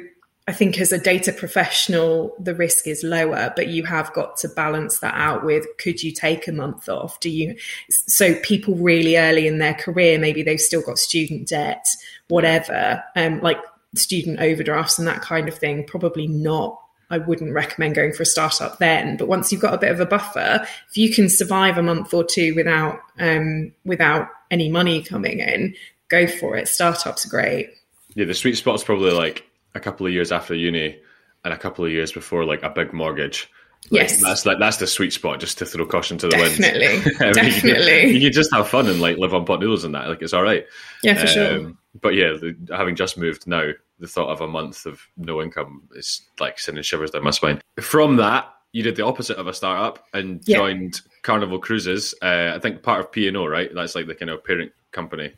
[0.47, 4.49] I think as a data professional, the risk is lower, but you have got to
[4.49, 7.19] balance that out with could you take a month off?
[7.19, 7.55] Do you?
[7.89, 11.85] So people really early in their career, maybe they've still got student debt,
[12.29, 13.59] whatever, um, like
[13.95, 15.83] student overdrafts and that kind of thing.
[15.83, 19.17] Probably not I wouldn't recommend going for a startup then.
[19.17, 22.13] But once you've got a bit of a buffer, if you can survive a month
[22.13, 25.75] or two without um, without any money coming in,
[26.09, 26.67] go for it.
[26.67, 27.69] Startups are great.
[28.15, 30.99] Yeah, the sweet spot's probably like a couple of years after uni
[31.45, 33.49] and a couple of years before like a big mortgage.
[33.89, 35.39] Like, yes, that's like that's the sweet spot.
[35.39, 37.03] Just to throw caution to the definitely, wind.
[37.05, 38.11] Definitely, definitely.
[38.15, 40.09] You, can just have fun and like live on pot noodles and that.
[40.09, 40.65] Like it's all right.
[41.03, 41.73] Yeah, for um, sure.
[42.01, 42.33] But yeah,
[42.75, 46.83] having just moved now, the thought of a month of no income is like sending
[46.83, 47.61] shivers down my spine.
[47.79, 50.57] From that, you did the opposite of a startup and yeah.
[50.57, 52.13] joined Carnival Cruises.
[52.21, 53.69] Uh, I think part of P and O, right?
[53.73, 55.33] That's like the kind of parent company.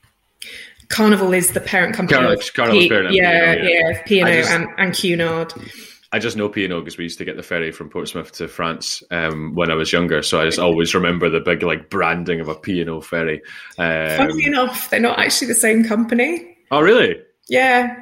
[0.89, 2.19] Carnival is the parent company.
[2.19, 3.13] Carnival, Carnival's P- parent.
[3.13, 4.02] Yeah, yeah, yeah.
[4.04, 5.54] P and O and, and Cunard.
[6.12, 8.32] I just know P and O because we used to get the ferry from Portsmouth
[8.34, 10.24] to France um, when I was younger.
[10.24, 13.41] So I just always remember the big like branding of a P and O ferry.
[13.78, 16.58] Um, Funnily enough, they're not actually the same company.
[16.72, 17.22] Oh, really?
[17.48, 17.95] Yeah,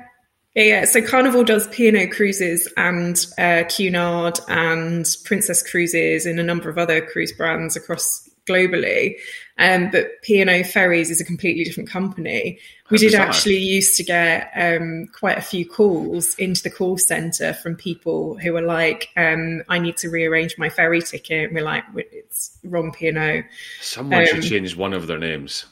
[0.58, 0.86] yeah, yeah.
[0.86, 6.80] So Carnival does P&O Cruises and uh, Cunard and Princess Cruises and a number of
[6.80, 9.18] other cruise brands across globally.
[9.60, 12.58] Um, but P&O Ferries is a completely different company.
[12.90, 17.54] We did actually used to get um, quite a few calls into the call center
[17.54, 21.66] from people who were like, um, "I need to rearrange my ferry ticket." And we're
[21.66, 23.44] like, "It's wrong P&O."
[23.82, 25.66] Someone should um, change one of their names.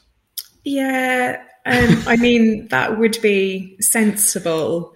[0.64, 4.94] Yeah, um, I mean, that would be sensible.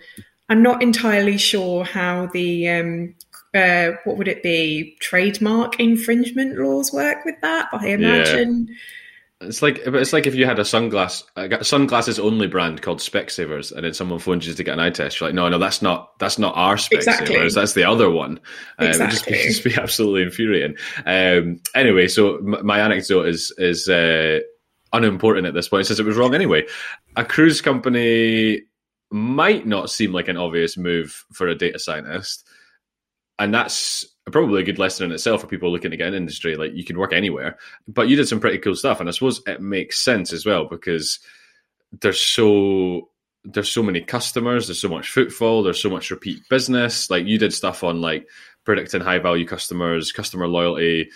[0.49, 3.15] I'm not entirely sure how the um,
[3.55, 7.69] uh, what would it be trademark infringement laws work with that.
[7.73, 8.69] I imagine.
[8.69, 8.75] Yeah.
[9.43, 13.73] It's like it's like if you had a sunglass a sunglasses only brand called Specsavers,
[13.73, 15.19] and then someone phones you to get an eye test.
[15.19, 16.97] You're like, no, no, that's not that's not our Specsavers.
[16.97, 17.49] Exactly.
[17.49, 18.39] That's the other one.
[18.79, 19.33] Um, exactly.
[19.33, 20.77] It just, just be absolutely infuriating.
[21.07, 24.41] Um, anyway, so m- my anecdote is is uh,
[24.93, 26.67] unimportant at this point since it was wrong anyway.
[27.17, 28.63] A cruise company
[29.11, 32.47] might not seem like an obvious move for a data scientist.
[33.39, 36.57] And that's probably a good lesson in itself for people looking to get an industry.
[36.57, 39.01] Like you can work anywhere, but you did some pretty cool stuff.
[39.01, 41.19] And I suppose it makes sense as well because
[42.01, 43.09] there's so
[43.45, 47.11] there's so many customers, there's so much footfall, there's so much repeat business.
[47.11, 48.29] Like you did stuff on like
[48.65, 51.11] predicting high value customers, customer loyalty,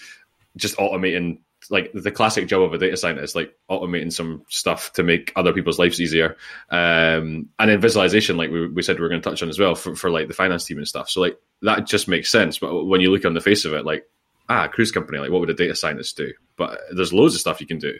[0.57, 5.03] just automating like the classic job of a data scientist, like automating some stuff to
[5.03, 6.37] make other people's lives easier.
[6.71, 9.59] Um, and then visualization, like we, we said, we are going to touch on as
[9.59, 11.11] well for, for like the finance team and stuff.
[11.11, 12.59] So like that just makes sense.
[12.59, 14.07] But when you look on the face of it, like,
[14.49, 16.33] ah, cruise company, like what would a data scientist do?
[16.57, 17.95] But there's loads of stuff you can do.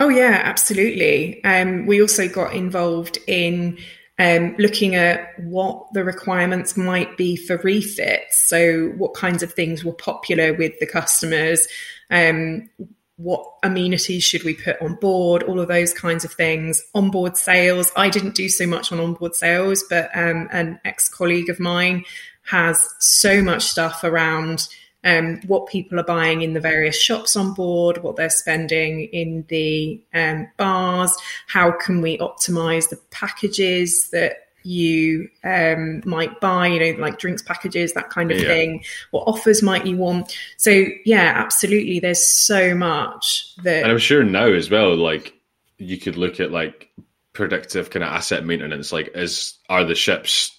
[0.00, 1.44] Oh yeah, absolutely.
[1.44, 3.78] Um, we also got involved in
[4.18, 8.42] um, looking at what the requirements might be for refits.
[8.48, 11.66] So, what kinds of things were popular with the customers?
[12.10, 12.70] Um,
[13.16, 15.42] what amenities should we put on board?
[15.42, 16.82] All of those kinds of things.
[16.94, 17.90] Onboard sales.
[17.96, 22.04] I didn't do so much on onboard sales, but um, an ex colleague of mine
[22.44, 24.68] has so much stuff around
[25.02, 29.44] um, what people are buying in the various shops on board, what they're spending in
[29.48, 36.80] the um, bars, how can we optimize the packages that you um, might buy, you
[36.80, 38.48] know, like drinks packages, that kind of yeah.
[38.48, 38.84] thing.
[39.12, 40.36] What offers might you want?
[40.56, 42.00] So, yeah, absolutely.
[42.00, 43.84] There's so much that.
[43.84, 45.34] And I'm sure now as well, like
[45.78, 46.90] you could look at like
[47.32, 50.52] predictive kind of asset maintenance, like is are the ships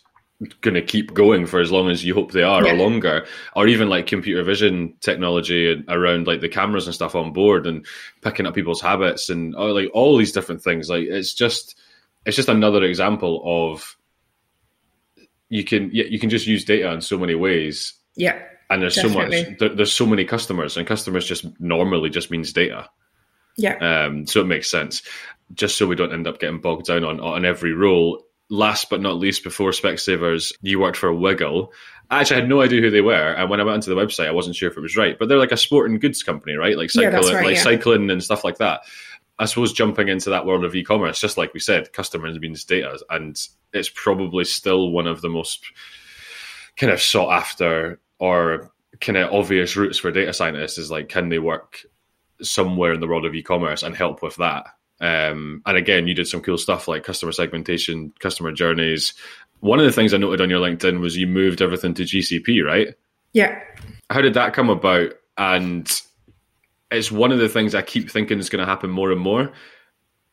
[0.61, 2.71] going to keep going for as long as you hope they are yeah.
[2.71, 7.33] or longer or even like computer vision technology around like the cameras and stuff on
[7.33, 7.87] board and
[8.21, 11.75] picking up people's habits and oh, like all these different things like it's just
[12.27, 13.97] it's just another example of
[15.49, 18.95] you can yeah, you can just use data in so many ways yeah and there's
[18.95, 19.43] definitely.
[19.43, 22.87] so much there, there's so many customers and customers just normally just means data
[23.55, 25.01] yeah um so it makes sense
[25.53, 29.01] just so we don't end up getting bogged down on on every role last but
[29.01, 31.71] not least, before Specsavers, you worked for Wiggle.
[32.09, 34.27] Actually, I had no idea who they were, and when I went onto the website,
[34.27, 35.17] I wasn't sure if it was right.
[35.19, 36.77] But they're like a sporting goods company, right?
[36.77, 37.61] Like cycling, yeah, right, like yeah.
[37.61, 38.81] cycling and stuff like that.
[39.39, 42.99] I suppose jumping into that world of e-commerce, just like we said, customers means data,
[43.09, 43.39] and
[43.73, 45.63] it's probably still one of the most
[46.75, 51.29] kind of sought after or kind of obvious routes for data scientists is like, can
[51.29, 51.85] they work
[52.41, 54.65] somewhere in the world of e-commerce and help with that?
[54.99, 59.13] Um, and again, you did some cool stuff like customer segmentation, customer journeys.
[59.59, 62.63] One of the things I noted on your LinkedIn was you moved everything to GCP,
[62.63, 62.95] right?
[63.33, 63.59] Yeah.
[64.09, 65.13] How did that come about?
[65.37, 65.87] And
[66.91, 69.51] it's one of the things I keep thinking is going to happen more and more.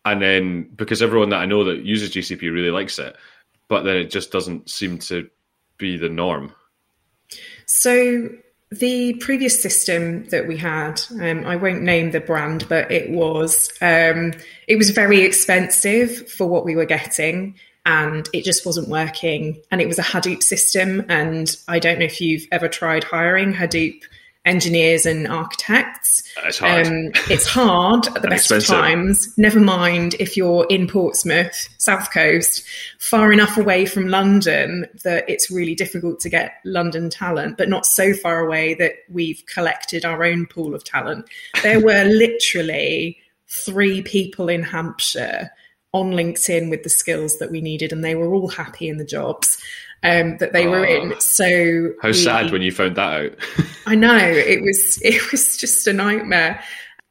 [0.04, 3.16] And then because everyone that I know that uses GCP really likes it,
[3.68, 5.28] but then it just doesn't seem to
[5.78, 6.52] be the norm.
[7.66, 8.28] So
[8.70, 13.72] the previous system that we had, um, I won't name the brand, but it was
[13.80, 14.32] um,
[14.68, 17.54] it was very expensive for what we were getting,
[17.86, 19.62] and it just wasn't working.
[19.70, 23.54] And it was a Hadoop system, and I don't know if you've ever tried hiring
[23.54, 24.02] Hadoop
[24.44, 26.22] engineers and architects.
[26.44, 26.86] It's hard.
[26.86, 29.32] Um, it's hard at the best of times.
[29.38, 32.62] Never mind if you're in Portsmouth, South Coast,
[32.98, 37.86] far enough away from London that it's really difficult to get London talent, but not
[37.86, 41.26] so far away that we've collected our own pool of talent.
[41.62, 45.50] There were literally three people in Hampshire
[45.92, 49.04] on LinkedIn with the skills that we needed, and they were all happy in the
[49.04, 49.62] jobs
[50.04, 51.14] um, that they were in.
[51.14, 51.18] Ah.
[51.18, 53.32] So how we, sad when you found that out.
[53.86, 56.62] I know it was it was just a nightmare,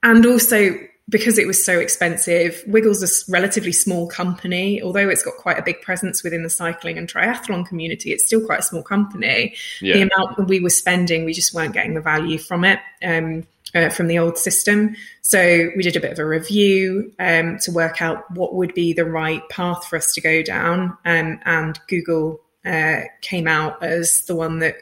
[0.03, 0.77] and also
[1.09, 2.63] because it was so expensive.
[2.65, 6.49] Wiggle's is a relatively small company, although it's got quite a big presence within the
[6.49, 8.13] cycling and triathlon community.
[8.13, 9.55] It's still quite a small company.
[9.81, 9.95] Yeah.
[9.95, 12.79] The amount that we were spending, we just weren't getting the value from it.
[13.03, 14.95] Um, uh, from the old system.
[15.21, 18.93] So we did a bit of a review um, to work out what would be
[18.93, 20.95] the right path for us to go down.
[21.05, 24.77] Um, and Google uh, came out as the one that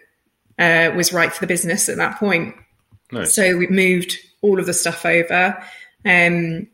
[0.60, 2.56] uh, was right for the business at that point.
[3.12, 3.34] Nice.
[3.34, 5.62] So we moved all of the stuff over.
[6.06, 6.67] Um,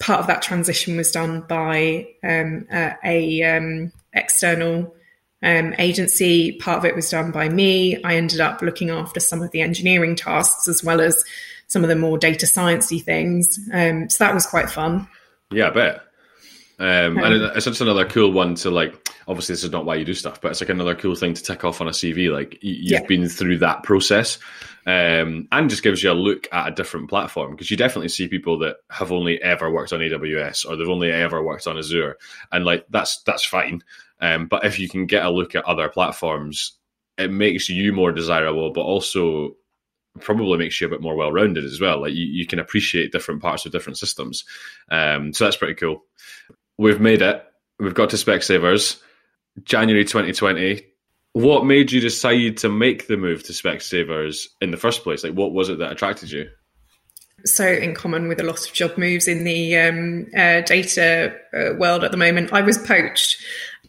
[0.00, 4.94] part of that transition was done by um, uh, a um, external
[5.42, 6.52] um, agency.
[6.52, 8.02] Part of it was done by me.
[8.02, 11.22] I ended up looking after some of the engineering tasks as well as
[11.68, 13.58] some of the more data sciencey things.
[13.72, 15.08] Um, so that was quite fun.
[15.50, 15.94] Yeah, I bet.
[16.78, 19.08] Um, and it's just another cool one to like.
[19.28, 21.42] Obviously, this is not why you do stuff, but it's like another cool thing to
[21.42, 22.32] tick off on a CV.
[22.32, 23.06] Like you've yeah.
[23.06, 24.38] been through that process,
[24.86, 28.28] um, and just gives you a look at a different platform because you definitely see
[28.28, 32.16] people that have only ever worked on AWS or they've only ever worked on Azure,
[32.52, 33.82] and like that's that's fine.
[34.20, 36.72] Um, but if you can get a look at other platforms,
[37.18, 39.56] it makes you more desirable, but also
[40.20, 42.00] probably makes you a bit more well rounded as well.
[42.00, 44.44] Like you, you can appreciate different parts of different systems.
[44.90, 46.04] Um, so that's pretty cool.
[46.78, 47.44] We've made it.
[47.78, 49.00] We've got to Specsavers.
[49.64, 50.82] January 2020.
[51.32, 55.22] What made you decide to make the move to Specsavers in the first place?
[55.22, 56.48] Like, what was it that attracted you?
[57.44, 61.74] So, in common with a lot of job moves in the um, uh, data uh,
[61.76, 63.36] world at the moment, I was poached.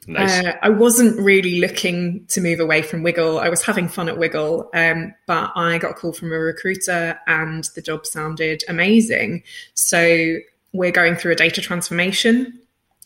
[0.07, 0.45] Nice.
[0.45, 3.39] Uh, I wasn't really looking to move away from Wiggle.
[3.39, 7.19] I was having fun at Wiggle, um, but I got a call from a recruiter
[7.27, 9.43] and the job sounded amazing.
[9.73, 10.37] So
[10.71, 12.57] we're going through a data transformation.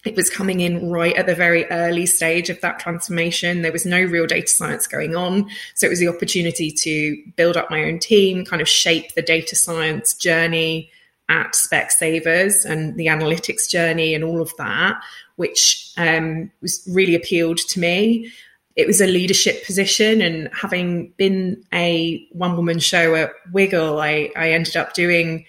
[0.04, 3.62] It was coming in right at the very early stage of that transformation.
[3.62, 5.48] There was no real data science going on.
[5.76, 9.22] So it was the opportunity to build up my own team, kind of shape the
[9.22, 10.90] data science journey
[11.30, 15.00] at Specsavers and the analytics journey and all of that,
[15.36, 18.32] which um, was really appealed to me.
[18.76, 24.32] It was a leadership position, and having been a one woman show at Wiggle, I,
[24.36, 25.46] I ended up doing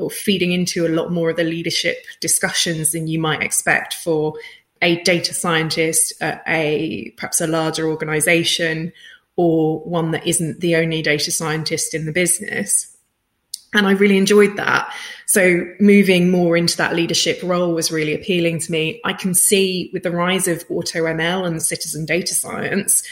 [0.00, 4.34] or feeding into a lot more of the leadership discussions than you might expect for
[4.82, 8.92] a data scientist at a perhaps a larger organization
[9.36, 12.96] or one that isn't the only data scientist in the business.
[13.72, 14.92] And I really enjoyed that.
[15.26, 19.00] So moving more into that leadership role was really appealing to me.
[19.04, 23.04] I can see with the rise of AutoML and citizen data science,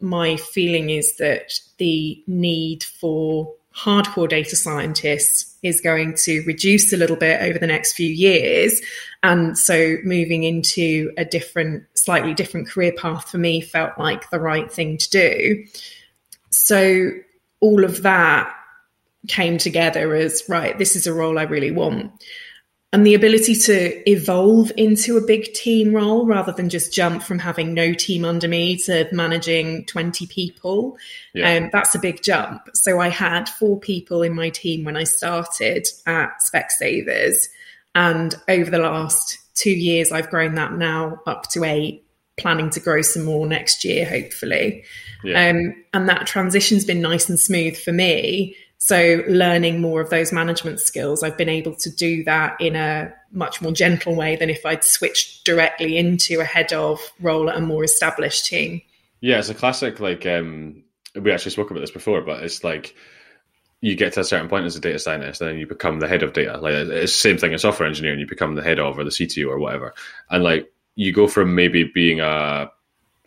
[0.00, 6.96] my feeling is that the need for hardcore data scientists is going to reduce a
[6.96, 8.80] little bit over the next few years.
[9.22, 14.40] And so moving into a different, slightly different career path for me felt like the
[14.40, 15.66] right thing to do.
[16.50, 17.10] So
[17.60, 18.54] all of that
[19.26, 22.12] came together as right, this is a role I really want
[22.92, 27.38] and the ability to evolve into a big team role rather than just jump from
[27.38, 30.96] having no team under me to managing 20 people
[31.34, 31.56] yeah.
[31.56, 35.04] um, that's a big jump so i had four people in my team when i
[35.04, 37.48] started at specsavers
[37.94, 42.04] and over the last two years i've grown that now up to eight
[42.38, 44.84] planning to grow some more next year hopefully
[45.24, 45.48] yeah.
[45.48, 50.32] um, and that transition's been nice and smooth for me so, learning more of those
[50.32, 54.50] management skills, I've been able to do that in a much more gentle way than
[54.50, 58.80] if I'd switched directly into a head of role at a more established team.
[59.20, 60.84] Yeah, it's a classic, like, um,
[61.16, 62.94] we actually spoke about this before, but it's like
[63.80, 66.08] you get to a certain point as a data scientist and then you become the
[66.08, 66.58] head of data.
[66.58, 69.10] Like, it's the same thing as software engineering, you become the head of or the
[69.10, 69.92] CTO or whatever.
[70.30, 72.70] And like, you go from maybe being a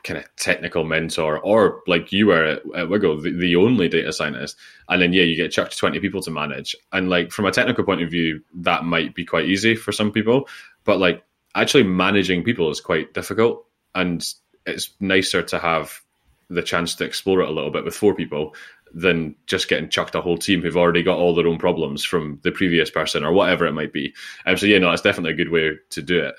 [0.03, 4.57] kind of technical mentor, or like you were at, Wiggle, the, the, only data scientist,
[4.89, 6.75] and then yeah, you get chucked twenty people to manage.
[6.91, 10.11] And like from a technical point of view, that might be quite easy for some
[10.11, 10.47] people,
[10.83, 11.23] but like
[11.55, 14.25] actually managing people is quite difficult, and
[14.65, 16.01] it's nicer to have
[16.49, 18.53] the chance to explore it a little bit with four people
[18.93, 22.39] than just getting chucked a whole team who've already got all their own problems from
[22.43, 24.13] the previous person or whatever it might be.
[24.45, 26.35] Um, so yeah, no, that's definitely a good way to do it.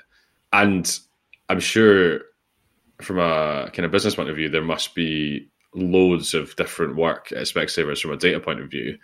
[0.52, 0.98] And
[1.48, 2.20] I'm sure
[3.02, 7.32] from a kind of business point of view, there must be loads of different work
[7.32, 8.98] at Specsavers from a data point of view.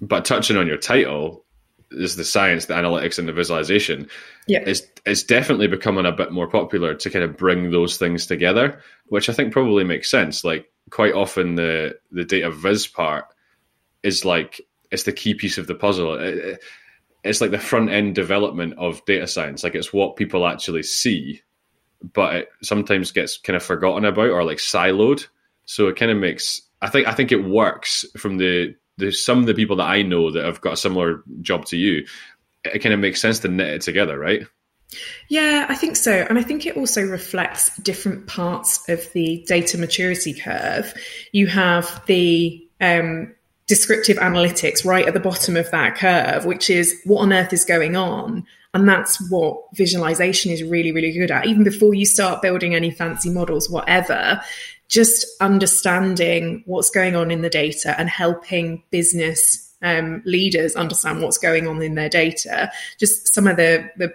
[0.00, 1.44] But touching on your title
[1.90, 4.08] is the science, the analytics, and the visualization.
[4.46, 8.26] Yeah, it's it's definitely becoming a bit more popular to kind of bring those things
[8.26, 10.44] together, which I think probably makes sense.
[10.44, 13.24] Like quite often, the the data viz part
[14.02, 14.60] is like
[14.90, 16.14] it's the key piece of the puzzle.
[16.14, 16.62] It,
[17.24, 19.64] it's like the front end development of data science.
[19.64, 21.42] Like it's what people actually see
[22.02, 25.26] but it sometimes gets kind of forgotten about or like siloed.
[25.64, 29.38] So it kind of makes I think I think it works from the the some
[29.38, 32.06] of the people that I know that have got a similar job to you.
[32.64, 34.42] It kind of makes sense to knit it together, right?
[35.28, 36.26] Yeah, I think so.
[36.28, 40.94] And I think it also reflects different parts of the data maturity curve.
[41.32, 43.34] You have the um,
[43.66, 47.64] descriptive analytics right at the bottom of that curve, which is what on earth is
[47.64, 48.46] going on.
[48.78, 51.46] And that's what visualization is really, really good at.
[51.46, 54.40] Even before you start building any fancy models, whatever,
[54.86, 61.38] just understanding what's going on in the data and helping business um, leaders understand what's
[61.38, 62.70] going on in their data.
[62.98, 64.14] Just some of the, the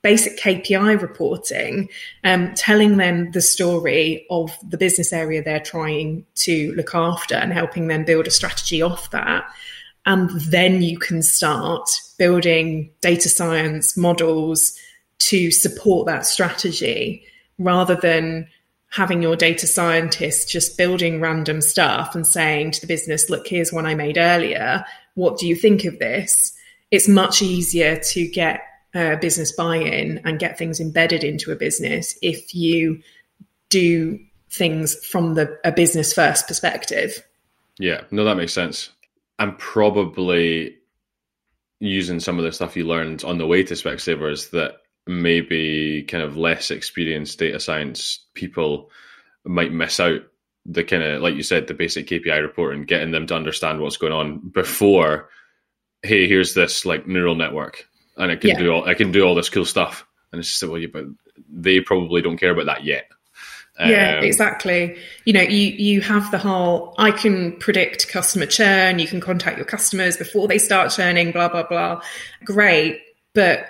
[0.00, 1.90] basic KPI reporting,
[2.24, 7.52] um, telling them the story of the business area they're trying to look after and
[7.52, 9.44] helping them build a strategy off that.
[10.08, 14.74] And then you can start building data science models
[15.18, 17.22] to support that strategy
[17.58, 18.48] rather than
[18.88, 23.70] having your data scientist just building random stuff and saying to the business, look, here's
[23.70, 24.82] one I made earlier.
[25.12, 26.54] What do you think of this?
[26.90, 28.62] It's much easier to get
[28.94, 33.02] uh, business buy in and get things embedded into a business if you
[33.68, 34.18] do
[34.50, 37.22] things from the a business first perspective.
[37.78, 38.88] Yeah, no, that makes sense.
[39.38, 40.76] And probably
[41.80, 46.22] using some of the stuff you learned on the way to Specsavers that maybe kind
[46.22, 48.90] of less experienced data science people
[49.44, 50.20] might miss out
[50.66, 53.96] the kind of like you said the basic KPI reporting, getting them to understand what's
[53.96, 55.30] going on before.
[56.02, 58.58] Hey, here's this like neural network, and it can yeah.
[58.58, 61.04] do all I can do all this cool stuff, and it's just well, yeah, but
[61.50, 63.08] they probably don't care about that yet.
[63.80, 64.96] Yeah, um, exactly.
[65.24, 69.56] You know, you you have the whole I can predict customer churn, you can contact
[69.56, 72.02] your customers before they start churning, blah blah blah.
[72.44, 73.00] Great,
[73.34, 73.66] but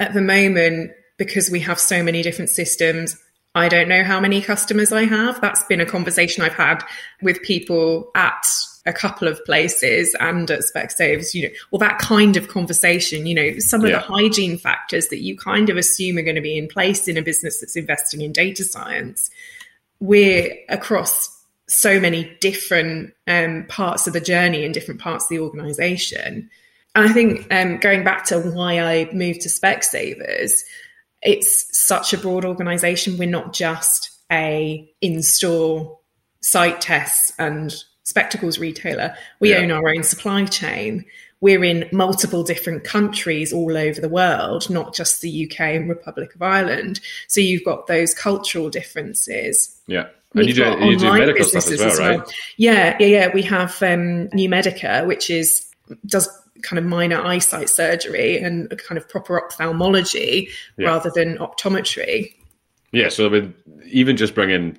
[0.00, 3.16] at the moment because we have so many different systems,
[3.54, 5.40] I don't know how many customers I have.
[5.40, 6.84] That's been a conversation I've had
[7.22, 8.46] with people at
[8.86, 13.34] a couple of places and at Specsavers, you know, well, that kind of conversation, you
[13.34, 13.96] know, some of yeah.
[13.96, 17.16] the hygiene factors that you kind of assume are going to be in place in
[17.16, 19.30] a business that's investing in data science,
[20.00, 21.34] we're across
[21.68, 26.48] so many different um, parts of the journey in different parts of the organization.
[26.94, 30.52] And I think um, going back to why I moved to Specsavers,
[31.22, 33.18] it's such a broad organization.
[33.18, 35.98] We're not just a in-store
[36.40, 39.14] sight tests and spectacles retailer.
[39.40, 39.58] We yeah.
[39.58, 41.04] own our own supply chain.
[41.40, 46.34] We're in multiple different countries all over the world, not just the UK and Republic
[46.34, 47.00] of Ireland.
[47.28, 49.80] So you've got those cultural differences.
[49.86, 50.08] Yeah.
[50.34, 52.34] And you do, you do medical stuff as well, as well, right?
[52.56, 53.30] Yeah, yeah, yeah.
[53.32, 55.64] We have um, Newmedica, which is
[56.04, 56.28] does
[56.62, 60.88] kind of minor eyesight surgery and kind of proper ophthalmology yeah.
[60.88, 62.34] rather than optometry.
[62.92, 63.54] Yeah, so I mean,
[63.86, 64.78] even just bringing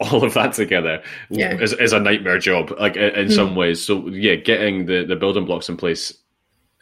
[0.00, 1.56] all of that together yeah.
[1.58, 3.32] is, is a nightmare job like in mm.
[3.34, 6.14] some ways so yeah getting the, the building blocks in place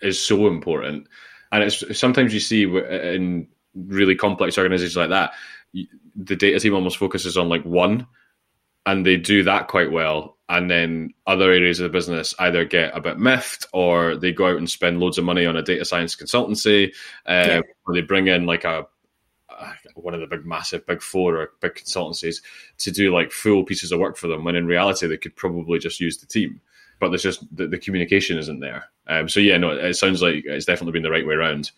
[0.03, 1.07] is so important
[1.51, 5.33] and it's sometimes you see in really complex organizations like that
[6.15, 8.07] the data team almost focuses on like one
[8.87, 12.97] and they do that quite well and then other areas of the business either get
[12.97, 15.85] a bit miffed or they go out and spend loads of money on a data
[15.85, 16.89] science consultancy
[17.27, 17.61] uh, yeah.
[17.87, 18.87] or they bring in like a
[19.95, 22.43] one of the big, massive, big four or big consultancies
[22.79, 24.45] to do like full pieces of work for them.
[24.45, 26.61] When in reality, they could probably just use the team,
[27.01, 28.85] but there's just the, the communication isn't there.
[29.07, 31.71] Um, so yeah, no, it sounds like it's definitely been the right way around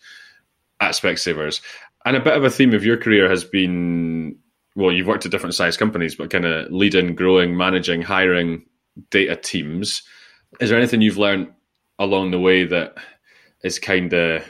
[0.79, 1.61] at Specsavers.
[2.05, 4.37] And a bit of a theme of your career has been
[4.75, 8.65] well, you've worked at different size companies, but kind of leading, growing, managing, hiring
[9.09, 10.03] data teams.
[10.59, 11.51] Is there anything you've learned
[11.99, 12.95] along the way that
[13.63, 14.43] is kind of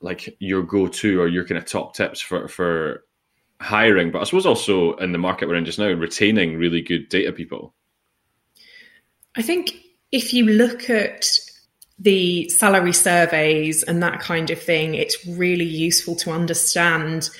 [0.00, 3.04] like your go-to or your kind of top tips for for
[3.60, 7.08] hiring, but I suppose also in the market we're in just now, retaining really good
[7.08, 7.74] data people?
[9.36, 9.74] I think
[10.12, 11.26] if you look at
[11.98, 17.30] the salary surveys and that kind of thing, it's really useful to understand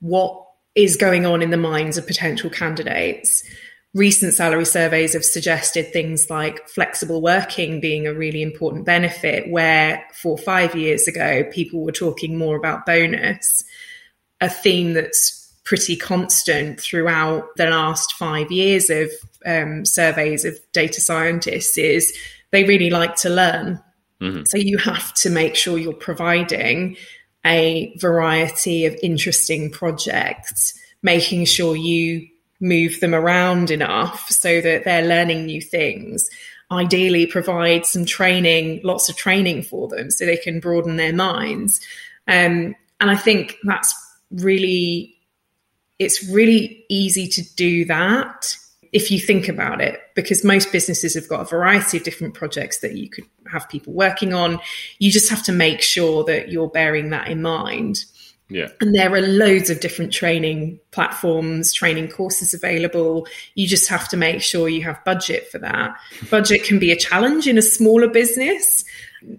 [0.00, 3.42] what is going on in the minds of potential candidates.
[3.92, 10.04] Recent salary surveys have suggested things like flexible working being a really important benefit, where
[10.14, 13.64] for five years ago, people were talking more about bonus,
[14.40, 19.10] a theme that's pretty constant throughout the last five years of
[19.46, 22.16] um, surveys of data scientists is
[22.50, 23.80] they really like to learn.
[24.20, 24.42] Mm-hmm.
[24.46, 26.96] So you have to make sure you're providing
[27.44, 32.28] a variety of interesting projects, making sure you
[32.60, 36.28] move them around enough so that they're learning new things.
[36.70, 41.80] Ideally, provide some training, lots of training for them so they can broaden their minds.
[42.28, 43.94] Um, and I think that's
[44.30, 45.16] really
[45.98, 48.56] it's really easy to do that
[48.92, 52.80] if you think about it, because most businesses have got a variety of different projects
[52.80, 54.60] that you could have people working on.
[54.98, 58.04] You just have to make sure that you're bearing that in mind.
[58.50, 58.68] Yeah.
[58.80, 63.26] And there are loads of different training platforms, training courses available.
[63.54, 65.96] You just have to make sure you have budget for that.
[66.30, 68.84] budget can be a challenge in a smaller business,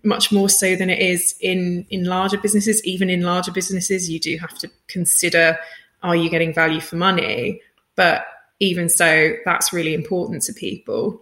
[0.03, 2.83] much more so than it is in in larger businesses.
[2.85, 5.57] Even in larger businesses, you do have to consider
[6.03, 7.61] are you getting value for money?
[7.95, 8.25] But
[8.59, 11.21] even so, that's really important to people.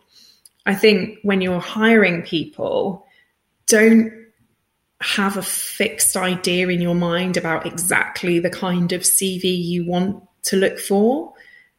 [0.70, 3.08] I think when you're hiring people,
[3.66, 4.14] don't
[5.02, 10.24] have a fixed idea in your mind about exactly the kind of CV you want
[10.44, 11.34] to look for.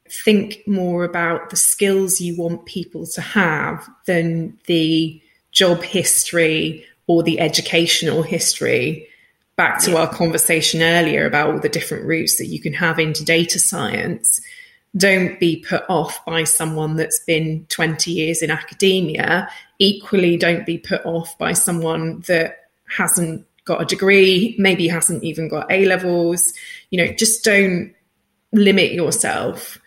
[0.09, 5.23] Think more about the skills you want people to have than the
[5.53, 9.07] job history or the educational history.
[9.55, 13.25] Back to our conversation earlier about all the different routes that you can have into
[13.25, 14.41] data science,
[14.97, 19.49] don't be put off by someone that's been 20 years in academia.
[19.79, 25.49] Equally, don't be put off by someone that hasn't got a degree, maybe hasn't even
[25.49, 26.43] got A levels.
[26.91, 27.95] You know, just don't
[28.53, 29.79] limit yourself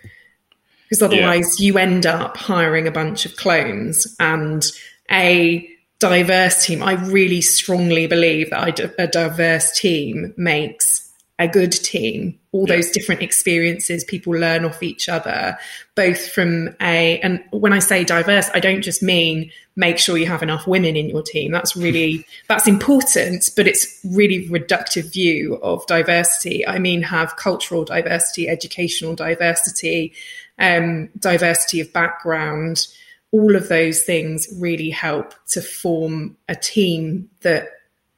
[0.94, 1.66] because otherwise yeah.
[1.66, 4.64] you end up hiring a bunch of clones and
[5.12, 5.68] a
[6.00, 12.66] diverse team, I really strongly believe that a diverse team makes a good team all
[12.68, 12.76] yeah.
[12.76, 15.58] those different experiences people learn off each other
[15.96, 20.28] both from a and when i say diverse i don't just mean make sure you
[20.28, 21.52] have enough women in your team.
[21.52, 26.66] That's really that's important but it's really reductive view of diversity.
[26.68, 30.14] I mean have cultural diversity educational diversity
[30.60, 32.88] um, diversity of background.
[33.32, 37.70] All of those things really help to form a team that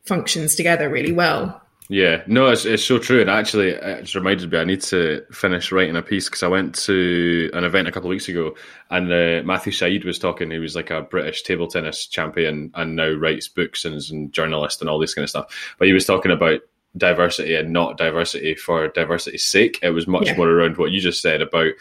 [0.03, 3.21] functions together really well yeah, no, it's, it's so true.
[3.21, 6.47] And actually, it just reminded me I need to finish writing a piece because I
[6.47, 8.55] went to an event a couple of weeks ago
[8.89, 10.49] and uh, Matthew Syed was talking.
[10.49, 14.25] He was like a British table tennis champion and now writes books and is a
[14.27, 15.75] journalist and all this kind of stuff.
[15.77, 16.61] But he was talking about
[16.97, 19.77] diversity and not diversity for diversity's sake.
[19.83, 20.37] It was much yeah.
[20.37, 21.73] more around what you just said about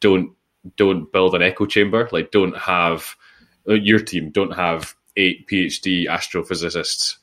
[0.00, 0.32] don't
[0.76, 2.08] don't build an echo chamber.
[2.12, 3.14] Like, don't have
[3.68, 7.16] uh, your team don't have eight PhD astrophysicists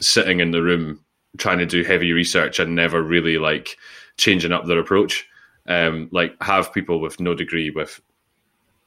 [0.00, 1.04] sitting in the room
[1.38, 3.76] trying to do heavy research and never really like
[4.16, 5.26] changing up their approach.
[5.66, 8.00] Um, like have people with no degree with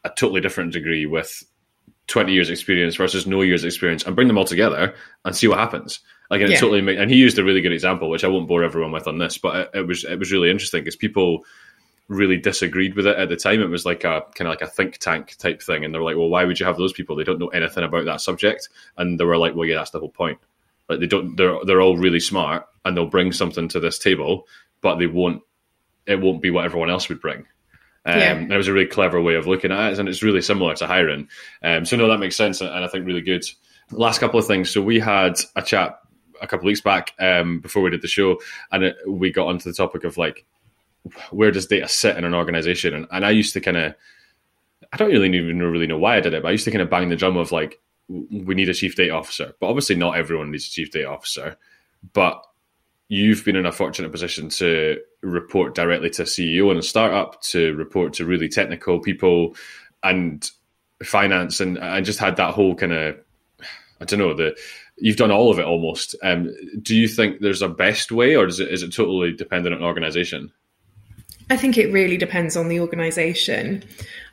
[0.04, 1.44] a totally different degree with
[2.08, 4.94] 20 years experience versus no years experience and bring them all together
[5.24, 6.02] and see what happens.
[6.30, 6.60] Like and yeah.
[6.60, 9.08] totally make, and he used a really good example, which I won't bore everyone with
[9.08, 11.46] on this, but it, it was it was really interesting because people
[12.08, 13.62] really disagreed with it at the time.
[13.62, 16.06] It was like a kind of like a think tank type thing, and they were
[16.06, 17.16] like, "Well, why would you have those people?
[17.16, 20.00] They don't know anything about that subject." And they were like, "Well, yeah, that's the
[20.00, 20.40] whole point."
[20.90, 24.48] Like they don't, they're they're all really smart and they'll bring something to this table,
[24.82, 25.42] but they won't.
[26.06, 27.46] It won't be what everyone else would bring.
[28.06, 28.34] Um, yeah.
[28.34, 30.76] And it was a really clever way of looking at it, and it's really similar
[30.76, 31.28] to hiring.
[31.64, 33.44] Um, so no, that makes sense, and I think really good.
[33.92, 34.70] Last couple of things.
[34.70, 36.00] So we had a chat
[36.42, 38.40] a couple of weeks back um, before we did the show,
[38.72, 40.46] and it, we got onto the topic of like
[41.32, 43.96] where does data sit in an organization, and, and I used to kind of
[44.94, 46.82] I don't really even really know why I did it, but I used to kind
[46.82, 49.54] of bang the drum of like we need a chief data officer.
[49.60, 51.58] But obviously, not everyone needs a chief data officer.
[52.14, 52.46] But
[53.08, 57.42] you've been in a fortunate position to report directly to a CEO in a startup,
[57.42, 59.56] to report to really technical people
[60.04, 60.50] and
[61.04, 63.18] finance, and I just had that whole kind of
[64.02, 64.58] I don't know the
[64.98, 66.16] you've done all of it almost.
[66.24, 69.76] Um, do you think there's a best way, or is it is it totally dependent
[69.76, 70.52] on organization?
[71.50, 73.84] I think it really depends on the organization.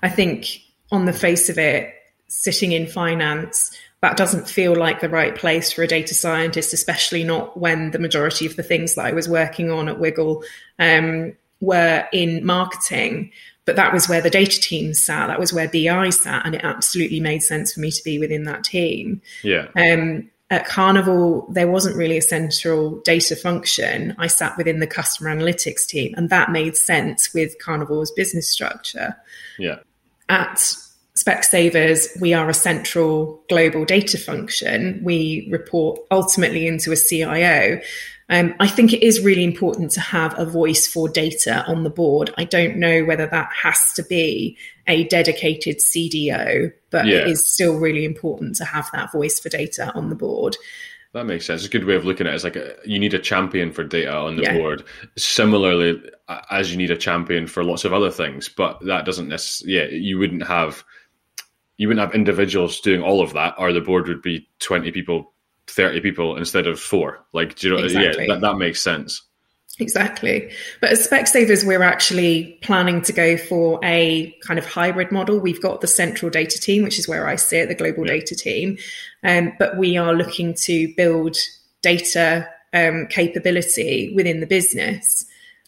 [0.02, 0.60] I think
[0.90, 1.94] on the face of it,
[2.32, 7.22] sitting in finance, that doesn't feel like the right place for a data scientist, especially
[7.22, 10.42] not when the majority of the things that I was working on at Wiggle
[10.78, 13.30] um, were in marketing.
[13.64, 15.28] But that was where the data team sat.
[15.28, 18.42] That was where BI sat, and it absolutely made sense for me to be within
[18.44, 19.22] that team.
[19.44, 19.68] Yeah.
[19.76, 24.16] Um, at Carnival, there wasn't really a central data function.
[24.18, 29.16] I sat within the customer analytics team, and that made sense with Carnival's business structure.
[29.58, 29.78] Yeah.
[30.28, 30.74] At
[31.16, 35.00] Specsavers, we are a central global data function.
[35.02, 37.80] We report ultimately into a CIO.
[38.30, 41.90] Um, I think it is really important to have a voice for data on the
[41.90, 42.32] board.
[42.38, 44.56] I don't know whether that has to be
[44.86, 47.18] a dedicated CDO, but yeah.
[47.18, 50.56] it is still really important to have that voice for data on the board.
[51.12, 51.60] That makes sense.
[51.60, 52.36] It's a good way of looking at it.
[52.36, 54.56] It's like a, you need a champion for data on the yeah.
[54.56, 54.82] board.
[55.18, 56.02] Similarly,
[56.50, 59.98] as you need a champion for lots of other things, but that doesn't necessarily, yeah,
[59.98, 60.84] you wouldn't have
[61.76, 65.32] you wouldn't have individuals doing all of that, or the board would be twenty people,
[65.66, 67.24] thirty people instead of four.
[67.32, 67.82] Like, do you know?
[67.82, 68.26] Exactly.
[68.26, 69.22] Yeah, that, that makes sense.
[69.78, 70.52] Exactly.
[70.82, 75.40] But as Specsavers, we're actually planning to go for a kind of hybrid model.
[75.40, 78.12] We've got the central data team, which is where I sit, the global yeah.
[78.12, 78.76] data team.
[79.24, 81.36] Um, but we are looking to build
[81.80, 85.24] data um, capability within the business.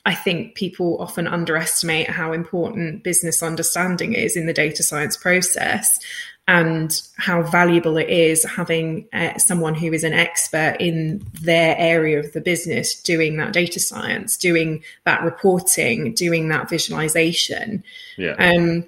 [0.06, 5.98] I think people often underestimate how important business understanding is in the data science process
[6.46, 12.18] and how valuable it is having uh, someone who is an expert in their area
[12.18, 17.82] of the business doing that data science, doing that reporting, doing that visualization.
[18.18, 18.34] Yeah.
[18.34, 18.86] Um,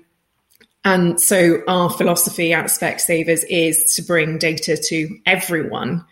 [0.85, 6.05] and so our philosophy at Specsavers is to bring data to everyone.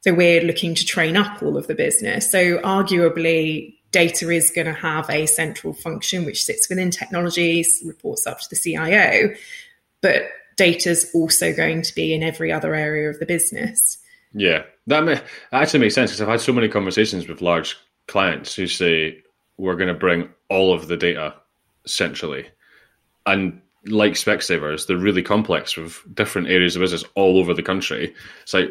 [0.00, 2.30] So we're looking to train up all of the business.
[2.30, 8.26] So arguably, data is going to have a central function which sits within technologies, reports
[8.26, 9.34] up to the CIO,
[10.02, 10.24] but
[10.56, 13.96] data is also going to be in every other area of the business.
[14.34, 17.74] Yeah, that, may, that actually makes sense because I've had so many conversations with large
[18.06, 19.22] clients who say
[19.56, 21.34] we're going to bring all of the data
[21.86, 22.46] centrally,
[23.24, 28.14] and like Specsavers, they're really complex with different areas of business all over the country.
[28.44, 28.68] So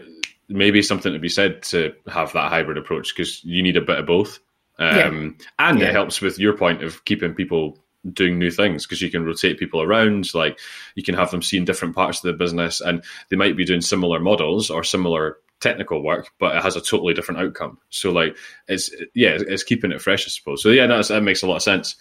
[0.49, 3.97] maybe something to be said to have that hybrid approach because you need a bit
[3.97, 4.39] of both.
[4.77, 5.45] Um, yeah.
[5.59, 5.87] And yeah.
[5.87, 7.79] it helps with your point of keeping people
[8.13, 10.33] doing new things because you can rotate people around.
[10.33, 10.59] Like
[10.95, 13.81] you can have them seeing different parts of the business and they might be doing
[13.81, 17.79] similar models or similar technical work, but it has a totally different outcome.
[17.89, 20.61] So like it's yeah, it's keeping it fresh, I suppose.
[20.61, 21.95] So yeah, that makes a lot of sense.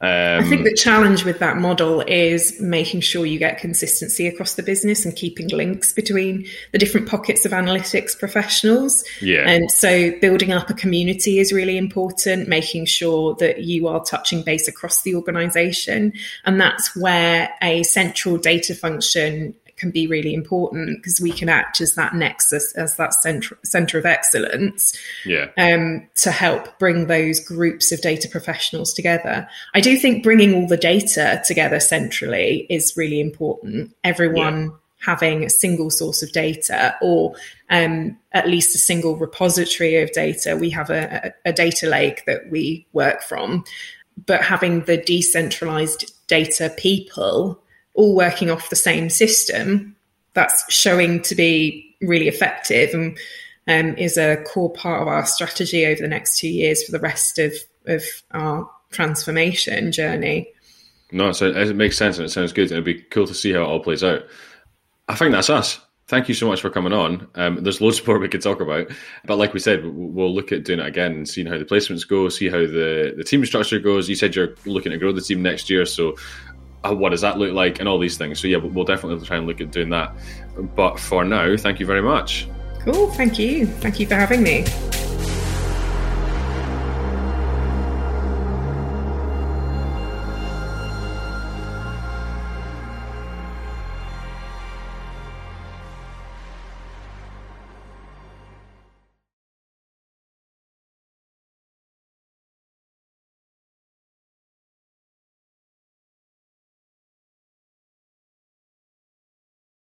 [0.00, 4.54] Um, I think the challenge with that model is making sure you get consistency across
[4.54, 9.02] the business and keeping links between the different pockets of analytics professionals.
[9.20, 9.48] Yeah.
[9.48, 14.44] And so building up a community is really important, making sure that you are touching
[14.44, 16.12] base across the organization.
[16.44, 21.80] And that's where a central data function can be really important because we can act
[21.80, 25.46] as that nexus, as that center, center of excellence yeah.
[25.56, 29.48] um, to help bring those groups of data professionals together.
[29.74, 33.94] I do think bringing all the data together centrally is really important.
[34.04, 34.70] Everyone yeah.
[35.00, 37.34] having a single source of data or
[37.70, 40.56] um, at least a single repository of data.
[40.56, 43.64] We have a, a data lake that we work from,
[44.26, 47.62] but having the decentralized data people
[47.98, 49.96] all working off the same system,
[50.32, 53.18] that's showing to be really effective and
[53.66, 57.00] um, is a core part of our strategy over the next two years for the
[57.00, 57.52] rest of,
[57.86, 60.48] of our transformation journey.
[61.10, 62.70] No, so it makes sense and it sounds good.
[62.70, 64.22] It'd be cool to see how it all plays out.
[65.08, 65.80] I think that's us.
[66.06, 67.26] Thank you so much for coming on.
[67.34, 68.86] Um, there's loads more we could talk about,
[69.26, 72.06] but like we said, we'll look at doing it again and seeing how the placements
[72.08, 74.08] go, see how the, the team structure goes.
[74.08, 76.16] You said you're looking to grow the team next year, so
[76.84, 78.40] uh, what does that look like, and all these things.
[78.40, 80.14] So yeah, we'll definitely try and look at doing that.
[80.74, 82.48] But for now, thank you very much.
[82.80, 83.08] Cool.
[83.12, 83.66] Thank you.
[83.66, 84.64] Thank you for having me.